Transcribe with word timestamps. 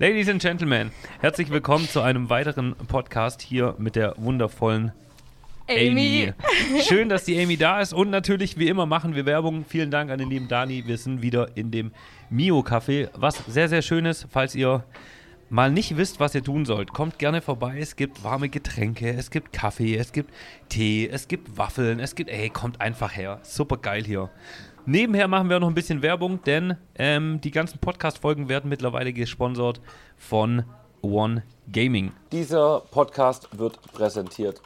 Ladies 0.00 0.28
and 0.28 0.40
Gentlemen, 0.40 0.92
herzlich 1.18 1.50
willkommen 1.50 1.88
zu 1.88 2.00
einem 2.02 2.30
weiteren 2.30 2.76
Podcast 2.86 3.42
hier 3.42 3.74
mit 3.78 3.96
der 3.96 4.14
wundervollen 4.16 4.92
Amy. 5.68 5.88
Amy. 5.88 6.80
Schön, 6.82 7.08
dass 7.08 7.24
die 7.24 7.36
Amy 7.42 7.56
da 7.56 7.80
ist 7.80 7.92
und 7.92 8.08
natürlich, 8.08 8.56
wie 8.60 8.68
immer, 8.68 8.86
machen 8.86 9.16
wir 9.16 9.26
Werbung. 9.26 9.64
Vielen 9.68 9.90
Dank 9.90 10.12
an 10.12 10.20
den 10.20 10.30
lieben 10.30 10.46
Dani. 10.46 10.84
Wir 10.86 10.98
sind 10.98 11.20
wieder 11.20 11.56
in 11.56 11.72
dem 11.72 11.90
Mio 12.30 12.60
Café, 12.60 13.08
was 13.14 13.42
sehr, 13.48 13.68
sehr 13.68 13.82
schön 13.82 14.04
ist, 14.04 14.28
falls 14.30 14.54
ihr 14.54 14.84
mal 15.50 15.72
nicht 15.72 15.96
wisst, 15.96 16.20
was 16.20 16.32
ihr 16.32 16.44
tun 16.44 16.64
sollt. 16.64 16.92
Kommt 16.92 17.18
gerne 17.18 17.42
vorbei. 17.42 17.78
Es 17.80 17.96
gibt 17.96 18.22
warme 18.22 18.48
Getränke, 18.48 19.10
es 19.10 19.32
gibt 19.32 19.52
Kaffee, 19.52 19.96
es 19.96 20.12
gibt 20.12 20.32
Tee, 20.68 21.08
es 21.10 21.26
gibt 21.26 21.58
Waffeln, 21.58 21.98
es 21.98 22.14
gibt, 22.14 22.30
ey, 22.30 22.50
kommt 22.50 22.80
einfach 22.80 23.16
her. 23.16 23.40
Super 23.42 23.78
geil 23.78 24.04
hier. 24.04 24.30
Nebenher 24.90 25.28
machen 25.28 25.50
wir 25.50 25.60
noch 25.60 25.68
ein 25.68 25.74
bisschen 25.74 26.00
Werbung, 26.00 26.42
denn 26.44 26.74
ähm, 26.94 27.42
die 27.42 27.50
ganzen 27.50 27.78
Podcast-Folgen 27.78 28.48
werden 28.48 28.70
mittlerweile 28.70 29.12
gesponsert 29.12 29.82
von 30.16 30.64
One 31.02 31.42
Gaming. 31.70 32.12
Dieser 32.32 32.80
Podcast 32.90 33.58
wird 33.58 33.82
präsentiert 33.92 34.62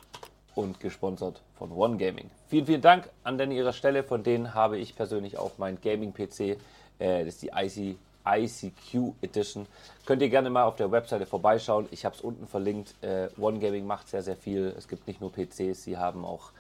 und 0.55 0.79
gesponsert 0.79 1.43
von 1.59 1.73
One 1.73 1.97
Gaming. 1.97 2.31
Vielen, 2.47 2.67
vielen 2.67 2.81
Dank 2.81 3.11
an 3.25 3.37
den 3.37 3.51
ihrer 3.51 3.73
Stelle. 3.73 4.05
Von 4.05 4.23
denen 4.23 4.55
habe 4.55 4.79
ich 4.79 4.95
persönlich 4.95 5.39
auch 5.39 5.59
mein 5.59 5.81
Gaming-PC. 5.81 6.41
Äh, 6.41 7.25
das 7.25 7.35
ist 7.35 7.43
die 7.43 7.51
IC, 7.53 7.97
ICQ 8.25 9.15
Edition. 9.23 9.67
Könnt 10.07 10.23
ihr 10.23 10.29
gerne 10.29 10.51
mal 10.51 10.63
auf 10.63 10.77
der 10.77 10.93
Webseite 10.93 11.27
vorbeischauen. 11.27 11.89
Ich 11.91 12.05
habe 12.05 12.15
es 12.15 12.21
unten 12.21 12.47
verlinkt. 12.47 12.95
Äh, 13.03 13.27
One 13.41 13.59
Gaming 13.59 13.89
macht 13.89 14.09
sehr, 14.09 14.23
sehr 14.23 14.37
viel. 14.37 14.73
Es 14.79 14.87
gibt 14.87 15.09
nicht 15.09 15.21
nur 15.21 15.33
PCs, 15.33 15.83
sie 15.83 15.97
haben 15.97 16.25
auch 16.25 16.53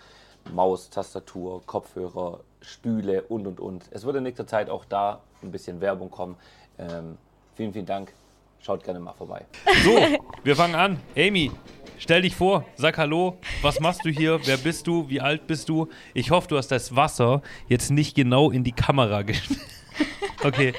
Maus, 0.53 0.91
Tastatur, 0.91 1.63
Kopfhörer, 1.67 2.41
Stühle 2.61 3.23
und 3.23 3.47
und 3.47 3.61
und. 3.61 3.85
Es 3.91 4.05
wird 4.05 4.17
in 4.17 4.23
nächster 4.23 4.47
Zeit 4.47 4.71
auch 4.71 4.85
da 4.85 5.21
ein 5.43 5.51
bisschen 5.51 5.81
Werbung 5.81 6.11
kommen. 6.11 6.37
Ähm, 6.79 7.19
vielen, 7.55 7.73
vielen 7.73 7.87
Dank. 7.87 8.13
Schaut 8.61 8.85
gerne 8.85 9.01
mal 9.01 9.13
vorbei. 9.13 9.45
So, 9.85 9.99
wir 10.45 10.55
fangen 10.55 10.77
an. 10.77 11.01
Amy, 11.17 11.51
stell 11.99 12.23
dich 12.23 12.37
vor, 12.37 12.65
sag 12.77 12.97
Hallo. 12.97 13.39
Was 13.61 13.81
machst 13.81 14.05
du 14.05 14.11
hier? 14.11 14.39
Wer 14.45 14.57
bist 14.57 14.87
du? 14.87 15.09
Wie 15.09 15.21
alt 15.21 15.49
bist 15.49 15.69
du? 15.69 15.89
Ich 16.15 16.31
hoffe, 16.31 16.47
du 16.49 16.57
hast 16.57 16.69
das 16.69 16.95
Wasser 16.95 17.43
jetzt 17.69 17.91
nicht 17.91 18.15
genau 18.15 18.51
in 18.51 18.63
die 18.65 18.73
Kamera 18.73 19.23
gestellt. 19.23 19.61
Okay. 20.45 20.75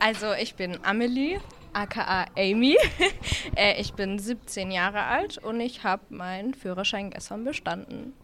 Also 0.00 0.32
ich 0.32 0.56
bin 0.56 0.78
Amelie, 0.82 1.38
aka 1.72 2.26
Amy. 2.36 2.76
äh, 3.56 3.80
ich 3.80 3.92
bin 3.92 4.18
17 4.18 4.72
Jahre 4.72 5.02
alt 5.02 5.38
und 5.38 5.60
ich 5.60 5.84
habe 5.84 6.02
meinen 6.08 6.54
Führerschein 6.54 7.10
gestern 7.10 7.44
bestanden. 7.44 8.14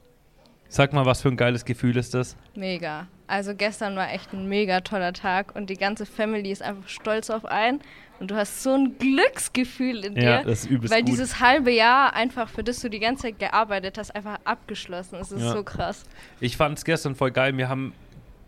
Sag 0.74 0.94
mal, 0.94 1.04
was 1.04 1.20
für 1.20 1.28
ein 1.28 1.36
geiles 1.36 1.66
Gefühl 1.66 1.98
ist 1.98 2.14
das? 2.14 2.34
Mega. 2.54 3.06
Also 3.26 3.54
gestern 3.54 3.94
war 3.94 4.10
echt 4.10 4.32
ein 4.32 4.48
mega 4.48 4.80
toller 4.80 5.12
Tag 5.12 5.54
und 5.54 5.68
die 5.68 5.76
ganze 5.76 6.06
Family 6.06 6.50
ist 6.50 6.62
einfach 6.62 6.88
stolz 6.88 7.28
auf 7.28 7.44
einen 7.44 7.82
und 8.20 8.30
du 8.30 8.36
hast 8.36 8.62
so 8.62 8.72
ein 8.74 8.96
Glücksgefühl 8.98 10.02
in 10.06 10.14
dir, 10.14 10.22
Ja, 10.22 10.42
das 10.42 10.60
ist 10.64 10.70
übelst 10.70 10.94
weil 10.94 11.02
gut. 11.02 11.10
dieses 11.12 11.40
halbe 11.40 11.70
Jahr 11.70 12.14
einfach, 12.14 12.48
für 12.48 12.64
das 12.64 12.80
du 12.80 12.88
die 12.88 13.00
ganze 13.00 13.24
Zeit 13.24 13.38
gearbeitet 13.38 13.98
hast, 13.98 14.16
einfach 14.16 14.38
abgeschlossen 14.44 15.16
ist. 15.20 15.30
Das 15.30 15.40
ist 15.40 15.44
Ja. 15.44 15.52
so 15.52 15.62
krass. 15.62 16.04
Ich 16.40 16.56
fand 16.56 16.78
es 16.78 16.86
gestern 16.86 17.14
voll 17.16 17.32
geil. 17.32 17.52
Mir 17.52 17.68
haben 17.68 17.92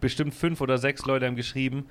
bestimmt 0.01 0.33
fünf 0.35 0.63
oder 0.63 0.79
sechs 0.79 1.05
Leute 1.05 1.27
haben 1.27 1.37
geschrieben, 1.37 1.85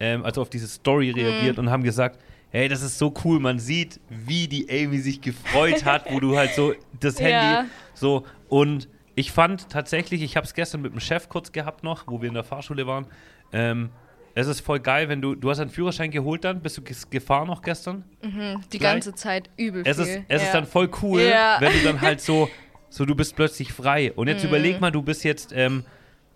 ähm, 0.00 0.22
also 0.22 0.42
auf 0.42 0.50
diese 0.50 0.68
Story 0.68 1.12
reagiert 1.12 1.56
Mhm. 1.56 1.64
und 1.64 1.70
haben 1.70 1.82
gesagt, 1.82 2.20
hey, 2.50 2.68
das 2.68 2.82
ist 2.82 2.98
so 2.98 3.14
cool. 3.24 3.40
Man 3.40 3.58
sieht, 3.58 4.00
wie 4.10 4.48
die 4.48 4.68
Amy 4.70 4.98
sich 4.98 5.22
gefreut 5.22 5.86
hat, 5.86 6.12
wo 6.12 6.20
du 6.20 6.36
halt 6.36 6.52
so 6.52 6.74
das 7.00 7.18
Handy 7.20 7.30
Ja. 7.32 7.64
so 7.94 8.26
und 8.50 8.86
ich 9.18 9.32
fand 9.32 9.68
tatsächlich, 9.68 10.22
ich 10.22 10.36
habe 10.36 10.46
es 10.46 10.54
gestern 10.54 10.82
mit 10.82 10.92
dem 10.92 11.00
Chef 11.00 11.28
kurz 11.28 11.50
gehabt 11.50 11.82
noch, 11.82 12.04
wo 12.06 12.20
wir 12.22 12.28
in 12.28 12.34
der 12.34 12.44
Fahrschule 12.44 12.86
waren. 12.86 13.06
Ähm, 13.52 13.90
es 14.34 14.46
ist 14.46 14.60
voll 14.60 14.78
geil, 14.78 15.08
wenn 15.08 15.20
du, 15.20 15.34
du 15.34 15.50
hast 15.50 15.58
einen 15.58 15.70
Führerschein 15.70 16.12
geholt 16.12 16.44
dann, 16.44 16.60
bist 16.60 16.78
du 16.78 16.82
gefahren 17.10 17.48
noch 17.48 17.60
gestern? 17.62 18.04
Die 18.22 18.78
Gleich. 18.78 18.92
ganze 18.92 19.14
Zeit 19.14 19.50
übel 19.56 19.82
Es, 19.84 19.98
ist, 19.98 20.20
es 20.28 20.42
ja. 20.42 20.46
ist 20.46 20.54
dann 20.54 20.66
voll 20.66 20.88
cool, 21.02 21.22
Ja. 21.22 21.56
wenn 21.58 21.72
du 21.72 21.80
dann 21.82 22.00
halt 22.00 22.20
so, 22.20 22.48
so 22.90 23.04
du 23.04 23.16
bist 23.16 23.34
plötzlich 23.34 23.72
frei. 23.72 24.12
Und 24.12 24.28
jetzt 24.28 24.44
Mhm. 24.44 24.50
überleg 24.50 24.80
mal, 24.80 24.92
du 24.92 25.02
bist 25.02 25.24
jetzt, 25.24 25.52
ähm, 25.52 25.82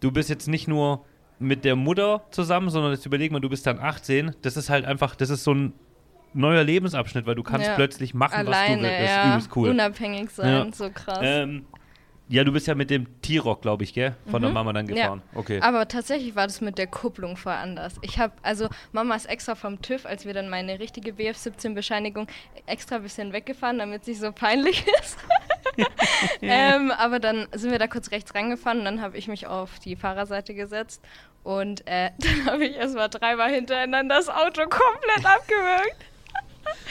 du 0.00 0.10
bist 0.10 0.28
jetzt 0.30 0.48
nicht 0.48 0.66
nur 0.66 1.04
mit 1.38 1.64
der 1.64 1.76
Mutter 1.76 2.24
zusammen, 2.32 2.70
sondern 2.70 2.90
jetzt 2.92 3.06
überleg 3.06 3.30
mal, 3.30 3.40
du 3.40 3.48
bist 3.48 3.64
dann 3.66 3.78
18. 3.78 4.34
Das 4.42 4.56
ist 4.56 4.68
halt 4.70 4.84
einfach, 4.84 5.14
das 5.14 5.30
ist 5.30 5.44
so 5.44 5.54
ein 5.54 5.72
neuer 6.34 6.64
Lebensabschnitt, 6.64 7.26
weil 7.26 7.34
du 7.36 7.42
kannst 7.44 7.68
Ja. 7.68 7.74
plötzlich 7.76 8.14
machen, 8.14 8.32
was 8.32 8.44
du 8.46 8.50
Alleine, 8.52 8.82
willst. 8.82 8.94
Das 9.00 9.02
ist 9.10 9.16
ja. 9.16 9.30
übelst 9.34 9.56
cool. 9.56 9.68
Unabhängig 9.70 10.30
sein, 10.30 10.72
so 10.72 10.90
krass. 10.90 11.18
Ähm, 11.22 11.66
ja, 12.32 12.44
du 12.44 12.52
bist 12.52 12.66
ja 12.66 12.74
mit 12.74 12.88
dem 12.88 13.20
T-Rock, 13.20 13.60
glaube 13.60 13.84
ich, 13.84 13.92
gell? 13.92 14.16
Von 14.30 14.40
der 14.40 14.50
Mama 14.50 14.72
dann 14.72 14.86
gefahren. 14.86 15.20
Okay. 15.34 15.58
Mhm. 15.58 15.62
Aber 15.64 15.86
tatsächlich 15.86 16.34
war 16.34 16.46
das 16.46 16.62
mit 16.62 16.78
der 16.78 16.86
Kupplung 16.86 17.36
voll 17.36 17.52
anders. 17.52 17.96
Ich 18.00 18.18
habe, 18.18 18.32
also 18.40 18.68
Mama 18.90 19.14
ist 19.14 19.26
extra 19.26 19.54
vom 19.54 19.82
TÜV, 19.82 20.06
als 20.06 20.24
wir 20.24 20.32
dann 20.32 20.48
meine 20.48 20.78
richtige 20.78 21.12
BF17-Bescheinigung 21.12 22.28
extra 22.64 22.96
ein 22.96 23.02
bisschen 23.02 23.34
weggefahren, 23.34 23.78
damit 23.78 24.00
es 24.02 24.08
nicht 24.08 24.20
so 24.20 24.32
peinlich 24.32 24.86
ist. 25.00 25.18
ähm, 26.40 26.90
aber 26.90 27.20
dann 27.20 27.48
sind 27.52 27.70
wir 27.70 27.78
da 27.78 27.86
kurz 27.86 28.10
rechts 28.10 28.34
rangefahren 28.34 28.78
und 28.78 28.86
dann 28.86 29.02
habe 29.02 29.18
ich 29.18 29.28
mich 29.28 29.46
auf 29.46 29.78
die 29.78 29.94
Fahrerseite 29.94 30.54
gesetzt 30.54 31.02
und 31.42 31.86
äh, 31.86 32.12
dann 32.18 32.46
habe 32.46 32.64
ich 32.64 32.76
erstmal 32.76 33.10
dreimal 33.10 33.50
hintereinander 33.50 34.16
das 34.16 34.30
Auto 34.30 34.62
komplett 34.62 35.26
abgewürgt. 35.26 35.96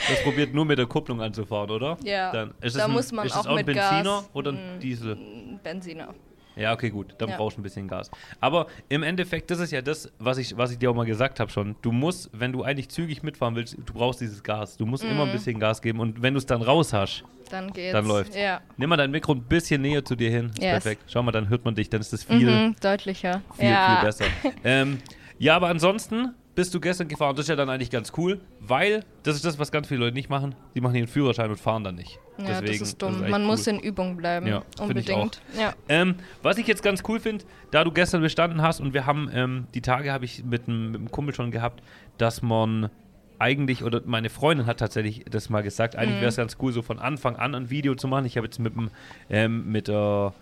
Das 0.08 0.22
probiert 0.22 0.52
nur 0.54 0.64
mit 0.64 0.78
der 0.78 0.86
Kupplung 0.86 1.20
anzufahren, 1.22 1.70
oder? 1.70 1.96
Ja, 2.04 2.32
Dann, 2.32 2.54
ist 2.60 2.76
da 2.76 2.80
es 2.80 2.84
ein, 2.86 2.92
muss 2.92 3.12
man 3.12 3.26
ist 3.26 3.32
auch 3.36 3.40
es 3.40 3.46
auch 3.46 3.56
ein 3.56 3.64
Benziner 3.64 4.02
Gas, 4.02 4.30
oder 4.32 4.52
mm, 4.52 4.56
ein 4.56 4.80
Diesel? 4.80 5.18
Benziner. 5.62 6.14
Ja, 6.54 6.74
okay, 6.74 6.90
gut. 6.90 7.14
Dann 7.16 7.30
Ja. 7.30 7.36
brauchst 7.38 7.56
du 7.56 7.60
ein 7.60 7.62
bisschen 7.62 7.88
Gas. 7.88 8.10
Aber 8.40 8.66
im 8.90 9.02
Endeffekt, 9.02 9.50
das 9.50 9.58
ist 9.58 9.70
ja 9.72 9.80
das, 9.80 10.12
was 10.18 10.36
ich, 10.36 10.54
was 10.58 10.70
ich 10.70 10.78
dir 10.78 10.90
auch 10.90 10.94
mal 10.94 11.06
gesagt 11.06 11.40
habe 11.40 11.50
schon. 11.50 11.76
Du 11.80 11.92
musst, 11.92 12.28
wenn 12.34 12.52
du 12.52 12.62
eigentlich 12.62 12.90
zügig 12.90 13.22
mitfahren 13.22 13.54
willst, 13.56 13.78
du 13.78 13.92
brauchst 13.94 14.20
dieses 14.20 14.42
Gas. 14.42 14.76
Du 14.76 14.84
musst 14.84 15.02
Mhm. 15.04 15.10
immer 15.12 15.22
ein 15.24 15.32
bisschen 15.32 15.58
Gas 15.58 15.80
geben. 15.80 16.00
Und 16.00 16.20
wenn 16.20 16.34
du 16.34 16.38
es 16.38 16.44
dann 16.46 16.60
raus 16.60 16.92
hast, 16.92 17.24
Dann 17.50 17.72
geht's. 17.72 17.92
dann 17.92 18.06
läuft's. 18.06 18.36
Ja. 18.36 18.60
Nimm 18.76 18.90
mal 18.90 18.96
dein 18.98 19.10
Mikro 19.10 19.32
ein 19.32 19.42
bisschen 19.44 19.80
näher 19.80 20.04
zu 20.04 20.14
dir 20.14 20.28
hin. 20.30 20.50
Ist 20.50 20.58
Yes. 20.62 20.70
perfekt. 20.72 21.04
Schau 21.06 21.22
mal, 21.22 21.32
dann 21.32 21.48
hört 21.48 21.64
man 21.64 21.74
dich. 21.74 21.88
Dann 21.88 22.02
ist 22.02 22.12
das 22.12 22.22
viel, 22.24 22.50
Mhm, 22.50 22.76
deutlicher. 22.82 23.40
viel, 23.56 23.70
ja. 23.70 23.96
viel 23.96 24.04
besser. 24.06 24.24
ähm, 24.64 24.98
ja, 25.38 25.56
aber 25.56 25.68
ansonsten 25.68 26.34
bist 26.54 26.74
du 26.74 26.80
gestern 26.80 27.08
gefahren. 27.08 27.34
Das 27.34 27.44
ist 27.44 27.48
ja 27.48 27.56
dann 27.56 27.70
eigentlich 27.70 27.90
ganz 27.90 28.12
cool, 28.16 28.40
weil 28.60 29.04
das 29.22 29.36
ist 29.36 29.44
das, 29.44 29.58
was 29.58 29.72
ganz 29.72 29.88
viele 29.88 30.00
Leute 30.00 30.14
nicht 30.14 30.28
machen. 30.28 30.54
Die 30.74 30.80
machen 30.80 30.94
ihren 30.96 31.06
Führerschein 31.06 31.50
und 31.50 31.58
fahren 31.58 31.84
dann 31.84 31.94
nicht. 31.94 32.18
Ja, 32.38 32.60
Deswegen, 32.60 32.78
das 32.78 32.88
ist 32.88 33.02
dumm. 33.02 33.22
echt 33.22 33.30
Man 33.30 33.42
cool. 33.42 33.46
muss 33.46 33.66
in 33.66 33.78
Übung 33.80 34.16
bleiben. 34.16 34.46
Ja, 34.46 34.62
Unbedingt. 34.80 35.40
Ja. 35.58 35.74
Ähm, 35.88 36.16
was 36.42 36.58
ich 36.58 36.66
jetzt 36.66 36.82
ganz 36.82 37.02
cool 37.08 37.20
finde, 37.20 37.44
da 37.70 37.84
du 37.84 37.90
gestern 37.90 38.20
bestanden 38.20 38.60
hast 38.62 38.80
und 38.80 38.92
wir 38.94 39.06
haben, 39.06 39.30
ähm, 39.32 39.66
die 39.74 39.80
Tage 39.80 40.12
habe 40.12 40.24
ich 40.24 40.44
mit 40.44 40.68
einem 40.68 41.10
Kumpel 41.10 41.34
schon 41.34 41.50
gehabt, 41.50 41.82
dass 42.18 42.42
man 42.42 42.90
eigentlich, 43.38 43.82
oder 43.82 44.02
meine 44.04 44.30
Freundin 44.30 44.66
hat 44.66 44.78
tatsächlich 44.78 45.24
das 45.28 45.50
mal 45.50 45.62
gesagt, 45.62 45.96
eigentlich 45.96 46.16
wäre 46.20 46.28
es 46.28 46.36
ganz 46.36 46.56
cool, 46.60 46.72
so 46.72 46.82
von 46.82 46.98
Anfang 46.98 47.36
an 47.36 47.54
ein 47.54 47.70
Video 47.70 47.94
zu 47.94 48.06
machen. 48.08 48.24
Ich 48.24 48.36
habe 48.36 48.46
jetzt 48.46 48.58
mit, 48.60 48.74
dem, 48.76 48.90
ähm, 49.28 49.70
mit 49.70 49.88
der 49.88 50.32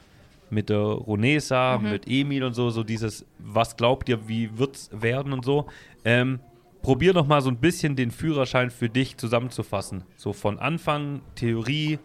mit 0.50 0.68
der 0.68 0.78
Ronesa, 0.78 1.78
mit 1.78 2.06
Emil 2.08 2.44
und 2.44 2.54
so, 2.54 2.70
so 2.70 2.82
dieses, 2.82 3.24
was 3.38 3.76
glaubt 3.76 4.08
ihr, 4.08 4.28
wie 4.28 4.56
wird's 4.58 4.90
werden 4.92 5.32
und 5.32 5.44
so. 5.44 5.66
Ähm, 6.04 6.40
probier 6.82 7.12
doch 7.12 7.26
mal 7.26 7.40
so 7.42 7.50
ein 7.50 7.56
bisschen 7.56 7.96
den 7.96 8.10
Führerschein 8.10 8.70
für 8.70 8.88
dich 8.88 9.16
zusammenzufassen. 9.16 10.04
So 10.16 10.32
von 10.32 10.58
Anfang, 10.58 11.20
Theorie, 11.34 11.98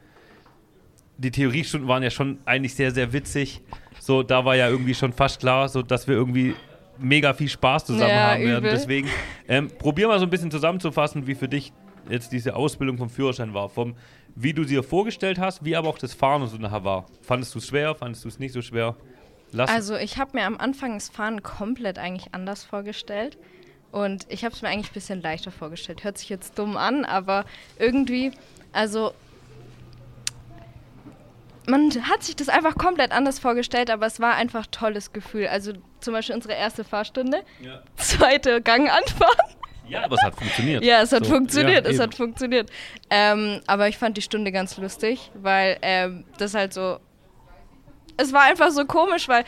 die 1.18 1.32
Theoriestunden 1.32 1.88
waren 1.88 2.04
ja 2.04 2.10
schon 2.10 2.40
eigentlich 2.46 2.76
sehr, 2.76 2.92
sehr 2.92 3.14
witzig. 3.14 3.62
So, 4.00 4.22
da 4.24 4.44
war 4.46 4.56
ja 4.56 4.70
irgendwie 4.70 4.94
schon 4.94 5.14
fast 5.14 5.40
klar, 5.40 5.70
so 5.70 5.82
dass 5.82 6.08
wir 6.08 6.16
irgendwie 6.16 6.56
mega 6.98 7.34
viel 7.34 7.50
Spaß 7.50 7.86
zusammen 7.86 8.10
Ja, 8.10 8.32
haben 8.32 8.44
werden. 8.44 8.58
übel. 8.60 8.72
Deswegen, 8.72 9.08
ähm, 9.48 9.70
probier 9.80 10.08
mal 10.08 10.20
so 10.20 10.26
ein 10.26 10.30
bisschen 10.30 10.52
zusammenzufassen, 10.52 11.26
wie 11.28 11.36
für 11.36 11.48
dich 11.48 11.72
jetzt 12.10 12.32
diese 12.32 12.56
Ausbildung 12.56 12.98
vom 12.98 13.10
Führerschein 13.10 13.54
war. 13.54 13.70
Vom, 13.70 13.96
wie 14.36 14.54
du 14.54 14.64
sie 14.64 14.76
dir 14.76 14.84
vorgestellt 14.84 15.40
hast, 15.40 15.64
wie 15.64 15.76
aber 15.76 15.90
auch 15.90 15.98
das 15.98 16.14
Fahren 16.14 16.42
und 16.42 16.50
so 16.50 16.58
nachher 16.58 16.84
war. 16.84 17.06
Fandest 17.22 17.56
du 17.56 17.60
es 17.60 17.68
schwer, 17.68 17.96
fandest 17.96 18.24
du 18.26 18.28
es 18.28 18.40
nicht 18.40 18.54
so 18.54 18.62
schwer? 18.62 18.96
Lass 19.52 19.70
Also 19.70 19.96
ich 19.96 20.18
habe 20.18 20.32
mir 20.34 20.46
am 20.46 20.58
Anfang 20.58 20.94
das 20.96 21.10
Fahren 21.10 21.42
komplett 21.42 21.98
eigentlich 21.98 22.34
anders 22.34 22.64
vorgestellt. 22.64 23.38
Und 23.92 24.26
ich 24.28 24.44
habe 24.44 24.54
es 24.54 24.62
mir 24.62 24.68
eigentlich 24.68 24.92
ein 24.92 24.94
bisschen 24.94 25.22
leichter 25.22 25.52
vorgestellt. 25.52 26.04
Hört 26.04 26.18
sich 26.18 26.28
jetzt 26.28 26.60
dumm 26.60 26.76
an, 26.76 27.06
aber 27.06 27.46
irgendwie, 27.80 28.32
also 28.74 29.14
man 31.68 31.92
hat 32.10 32.24
sich 32.24 32.36
das 32.36 32.50
einfach 32.50 32.76
komplett 32.76 33.12
anders 33.12 33.40
vorgestellt, 33.40 33.90
aber 33.90 34.06
es 34.06 34.20
war 34.20 34.36
einfach 34.36 34.66
ein 34.66 34.72
tolles 34.72 35.14
Gefühl. 35.14 35.48
Also 35.48 35.74
zum 36.02 36.14
Beispiel 36.14 36.36
unsere 36.36 36.54
erste 36.54 36.84
Fahrstunde, 36.84 37.44
ja. 37.62 37.82
zweite 37.96 38.62
Gang 38.62 38.90
anfahren. 38.90 39.55
Ja, 39.88 40.04
aber 40.04 40.16
es 40.16 40.24
hat 40.24 40.36
funktioniert. 40.36 40.84
Ja, 40.84 41.02
es 41.02 41.12
hat 41.12 41.26
So, 41.26 41.34
funktioniert, 41.34 41.84
ja, 41.86 41.90
es 41.90 41.96
eben. 41.96 42.04
hat 42.04 42.16
funktioniert. 42.16 42.70
Ähm, 43.10 43.62
aber 43.68 43.88
ich 43.88 43.98
fand 43.98 44.18
die 44.18 44.22
Stunde 44.22 44.52
ganz 44.52 44.78
lustig, 44.78 45.32
weil 45.36 45.78
ähm, 45.82 46.24
das 46.38 46.54
halt 46.54 46.74
so. 46.74 47.00
Es 48.18 48.32
war 48.34 48.44
einfach 48.44 48.72
so 48.72 48.86
komisch, 48.86 49.28
weil 49.28 49.44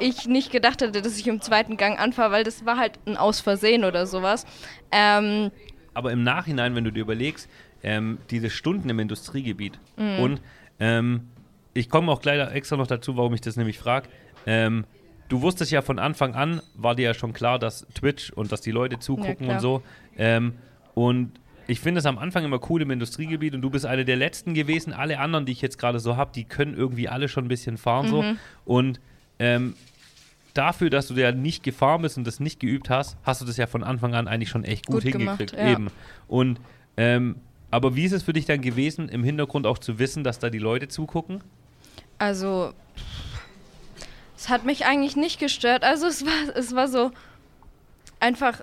ich 0.00 0.26
nicht 0.26 0.50
gedacht 0.52 0.80
hätte, 0.82 1.02
dass 1.02 1.18
ich 1.18 1.26
im 1.26 1.40
zweiten 1.40 1.76
Gang 1.76 1.98
anfahre, 1.98 2.30
weil 2.32 2.44
das 2.44 2.64
war 2.66 2.76
halt 2.78 2.98
ein 3.06 3.16
Aus 3.16 3.40
Versehen 3.40 3.84
oder 3.84 4.06
sowas. 4.06 4.44
Ähm, 4.92 5.50
aber 5.94 6.12
im 6.12 6.22
Nachhinein, 6.22 6.74
wenn 6.74 6.84
du 6.84 6.92
dir 6.92 7.00
überlegst, 7.00 7.48
ähm, 7.82 8.18
diese 8.30 8.50
Stunden 8.50 8.88
im 8.88 8.98
Industriegebiet 8.98 9.78
Mhm. 9.96 10.18
und 10.18 10.40
ähm, 10.80 11.28
ich 11.74 11.88
komme 11.90 12.10
auch 12.12 12.20
gleich 12.20 12.40
extra 12.54 12.76
noch 12.76 12.86
dazu, 12.86 13.16
warum 13.16 13.32
ich 13.34 13.40
das 13.42 13.56
nämlich 13.56 13.78
frage. 13.78 14.08
Ähm, 14.46 14.84
du 15.28 15.42
wusstest 15.42 15.70
ja 15.70 15.82
von 15.82 15.98
Anfang 15.98 16.34
an, 16.34 16.60
war 16.74 16.94
dir 16.94 17.04
ja 17.04 17.14
schon 17.14 17.32
klar, 17.32 17.58
dass 17.58 17.86
Twitch 17.94 18.30
und 18.30 18.52
dass 18.52 18.60
die 18.60 18.70
Leute 18.70 18.98
zugucken 18.98 19.46
klar. 19.46 19.56
und 19.56 19.60
so. 19.60 19.82
Ähm, 20.16 20.54
und 20.94 21.32
ich 21.66 21.80
finde 21.80 21.98
es 21.98 22.06
am 22.06 22.18
Anfang 22.18 22.44
immer 22.44 22.60
cool 22.70 22.82
im 22.82 22.90
Industriegebiet 22.90 23.54
und 23.54 23.62
du 23.62 23.70
bist 23.70 23.86
eine 23.86 24.04
der 24.04 24.16
letzten 24.16 24.54
gewesen. 24.54 24.92
Alle 24.92 25.18
anderen, 25.18 25.46
die 25.46 25.52
ich 25.52 25.62
jetzt 25.62 25.78
gerade 25.78 25.98
so 25.98 26.16
habe, 26.16 26.30
die 26.34 26.44
können 26.44 26.74
irgendwie 26.74 27.08
alle 27.08 27.28
schon 27.28 27.46
ein 27.46 27.48
bisschen 27.48 27.76
fahren 27.76 28.08
so. 28.08 28.22
Mhm. 28.22 28.38
Und 28.64 29.00
ähm, 29.38 29.74
dafür, 30.54 30.90
dass 30.90 31.08
du 31.08 31.14
ja 31.14 31.32
nicht 31.32 31.62
gefahren 31.62 32.02
bist 32.02 32.16
und 32.16 32.26
das 32.26 32.40
nicht 32.40 32.60
geübt 32.60 32.88
hast, 32.88 33.16
hast 33.24 33.40
du 33.40 33.44
das 33.44 33.56
ja 33.56 33.66
von 33.66 33.82
Anfang 33.82 34.14
an 34.14 34.28
eigentlich 34.28 34.48
schon 34.48 34.64
echt 34.64 34.86
gut, 34.86 35.02
Gut 35.02 35.12
gemacht, 35.12 35.38
hingekriegt. 35.38 35.52
ja. 35.60 35.72
Eben. 35.72 35.88
Und 36.28 36.60
ähm, 36.96 37.36
aber 37.70 37.96
wie 37.96 38.04
ist 38.04 38.12
es 38.12 38.22
für 38.22 38.32
dich 38.32 38.46
dann 38.46 38.60
gewesen, 38.60 39.08
im 39.08 39.24
Hintergrund 39.24 39.66
auch 39.66 39.78
zu 39.78 39.98
wissen, 39.98 40.24
dass 40.24 40.38
da 40.38 40.50
die 40.50 40.58
Leute 40.58 40.88
zugucken? 40.88 41.42
Also, 42.18 42.72
es 44.36 44.48
hat 44.48 44.64
mich 44.64 44.86
eigentlich 44.86 45.16
nicht 45.16 45.40
gestört. 45.40 45.84
Also, 45.84 46.06
es 46.06 46.24
war, 46.24 46.56
es 46.56 46.74
war 46.74 46.88
so 46.88 47.10
einfach 48.20 48.60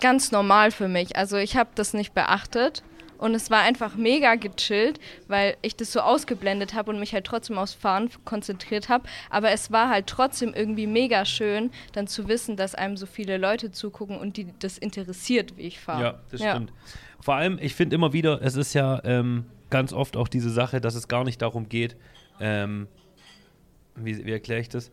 ganz 0.00 0.32
normal 0.32 0.70
für 0.70 0.88
mich. 0.88 1.16
Also, 1.16 1.36
ich 1.36 1.56
habe 1.56 1.70
das 1.74 1.94
nicht 1.94 2.14
beachtet. 2.14 2.82
Und 3.18 3.34
es 3.34 3.50
war 3.50 3.62
einfach 3.62 3.96
mega 3.96 4.36
gechillt, 4.36 5.00
weil 5.26 5.56
ich 5.60 5.74
das 5.74 5.92
so 5.92 6.00
ausgeblendet 6.00 6.74
habe 6.74 6.92
und 6.92 7.00
mich 7.00 7.12
halt 7.12 7.24
trotzdem 7.24 7.58
aufs 7.58 7.74
Fahren 7.74 8.10
konzentriert 8.24 8.88
habe. 8.88 9.08
Aber 9.28 9.50
es 9.50 9.72
war 9.72 9.88
halt 9.88 10.06
trotzdem 10.06 10.54
irgendwie 10.54 10.86
mega 10.86 11.24
schön, 11.24 11.72
dann 11.92 12.06
zu 12.06 12.28
wissen, 12.28 12.56
dass 12.56 12.76
einem 12.76 12.96
so 12.96 13.06
viele 13.06 13.36
Leute 13.36 13.72
zugucken 13.72 14.16
und 14.16 14.36
die 14.36 14.46
das 14.60 14.78
interessiert, 14.78 15.56
wie 15.56 15.62
ich 15.62 15.80
fahre. 15.80 16.02
Ja, 16.02 16.18
das 16.30 16.40
stimmt. 16.40 16.72
Vor 17.20 17.34
allem, 17.34 17.58
ich 17.60 17.74
finde 17.74 17.96
immer 17.96 18.12
wieder, 18.12 18.40
es 18.40 18.54
ist 18.54 18.74
ja 18.74 19.02
ähm, 19.04 19.46
ganz 19.68 19.92
oft 19.92 20.16
auch 20.16 20.28
diese 20.28 20.50
Sache, 20.50 20.80
dass 20.80 20.94
es 20.94 21.08
gar 21.08 21.24
nicht 21.24 21.42
darum 21.42 21.68
geht, 21.68 21.96
ähm, 22.40 22.86
wie, 24.04 24.24
wie 24.24 24.32
erkläre 24.32 24.60
ich 24.60 24.68
das? 24.68 24.90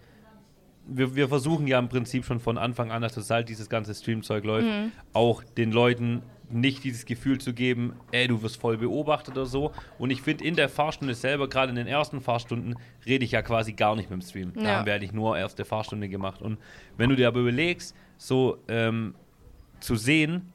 Wir, 0.87 1.15
wir 1.15 1.27
versuchen 1.29 1.65
ja 1.65 1.79
im 1.79 1.89
Prinzip 1.89 2.25
schon 2.25 2.39
von 2.39 2.57
Anfang 2.59 2.91
an, 2.91 3.01
dass 3.01 3.15
das 3.15 3.29
halt 3.29 3.49
dieses 3.49 3.69
ganze 3.69 3.95
Streamzeug 3.95 4.43
läuft, 4.43 4.67
auch 5.13 5.43
den 5.43 5.71
Leuten 5.71 6.21
nicht 6.51 6.83
dieses 6.83 7.05
Gefühl 7.05 7.39
zu 7.39 7.53
geben, 7.53 7.93
ey, 8.11 8.27
du 8.27 8.43
wirst 8.43 8.57
voll 8.61 8.77
beobachtet 8.77 9.35
oder 9.35 9.47
so. 9.47 9.71
Und 9.97 10.11
ich 10.11 10.21
finde, 10.21 10.43
in 10.43 10.55
der 10.55 10.69
Fahrstunde 10.69 11.15
selber, 11.15 11.49
gerade 11.49 11.71
in 11.71 11.75
den 11.75 11.87
ersten 11.87 12.21
Fahrstunden, 12.21 12.75
rede 13.03 13.25
ich 13.25 13.31
ja 13.31 13.41
quasi 13.41 13.73
gar 13.73 13.95
nicht 13.95 14.11
mit 14.11 14.21
dem 14.21 14.27
Stream. 14.27 14.53
Da 14.53 14.61
Ja. 14.61 14.75
haben 14.77 14.85
wir 14.85 14.93
eigentlich 14.93 15.11
nur 15.11 15.35
erste 15.35 15.65
Fahrstunde 15.65 16.07
gemacht. 16.07 16.43
Und 16.43 16.59
wenn 16.97 17.09
du 17.09 17.15
dir 17.15 17.27
aber 17.29 17.39
überlegst, 17.39 17.95
so 18.17 18.59
ähm, 18.67 19.15
zu 19.79 19.95
sehen, 19.95 20.53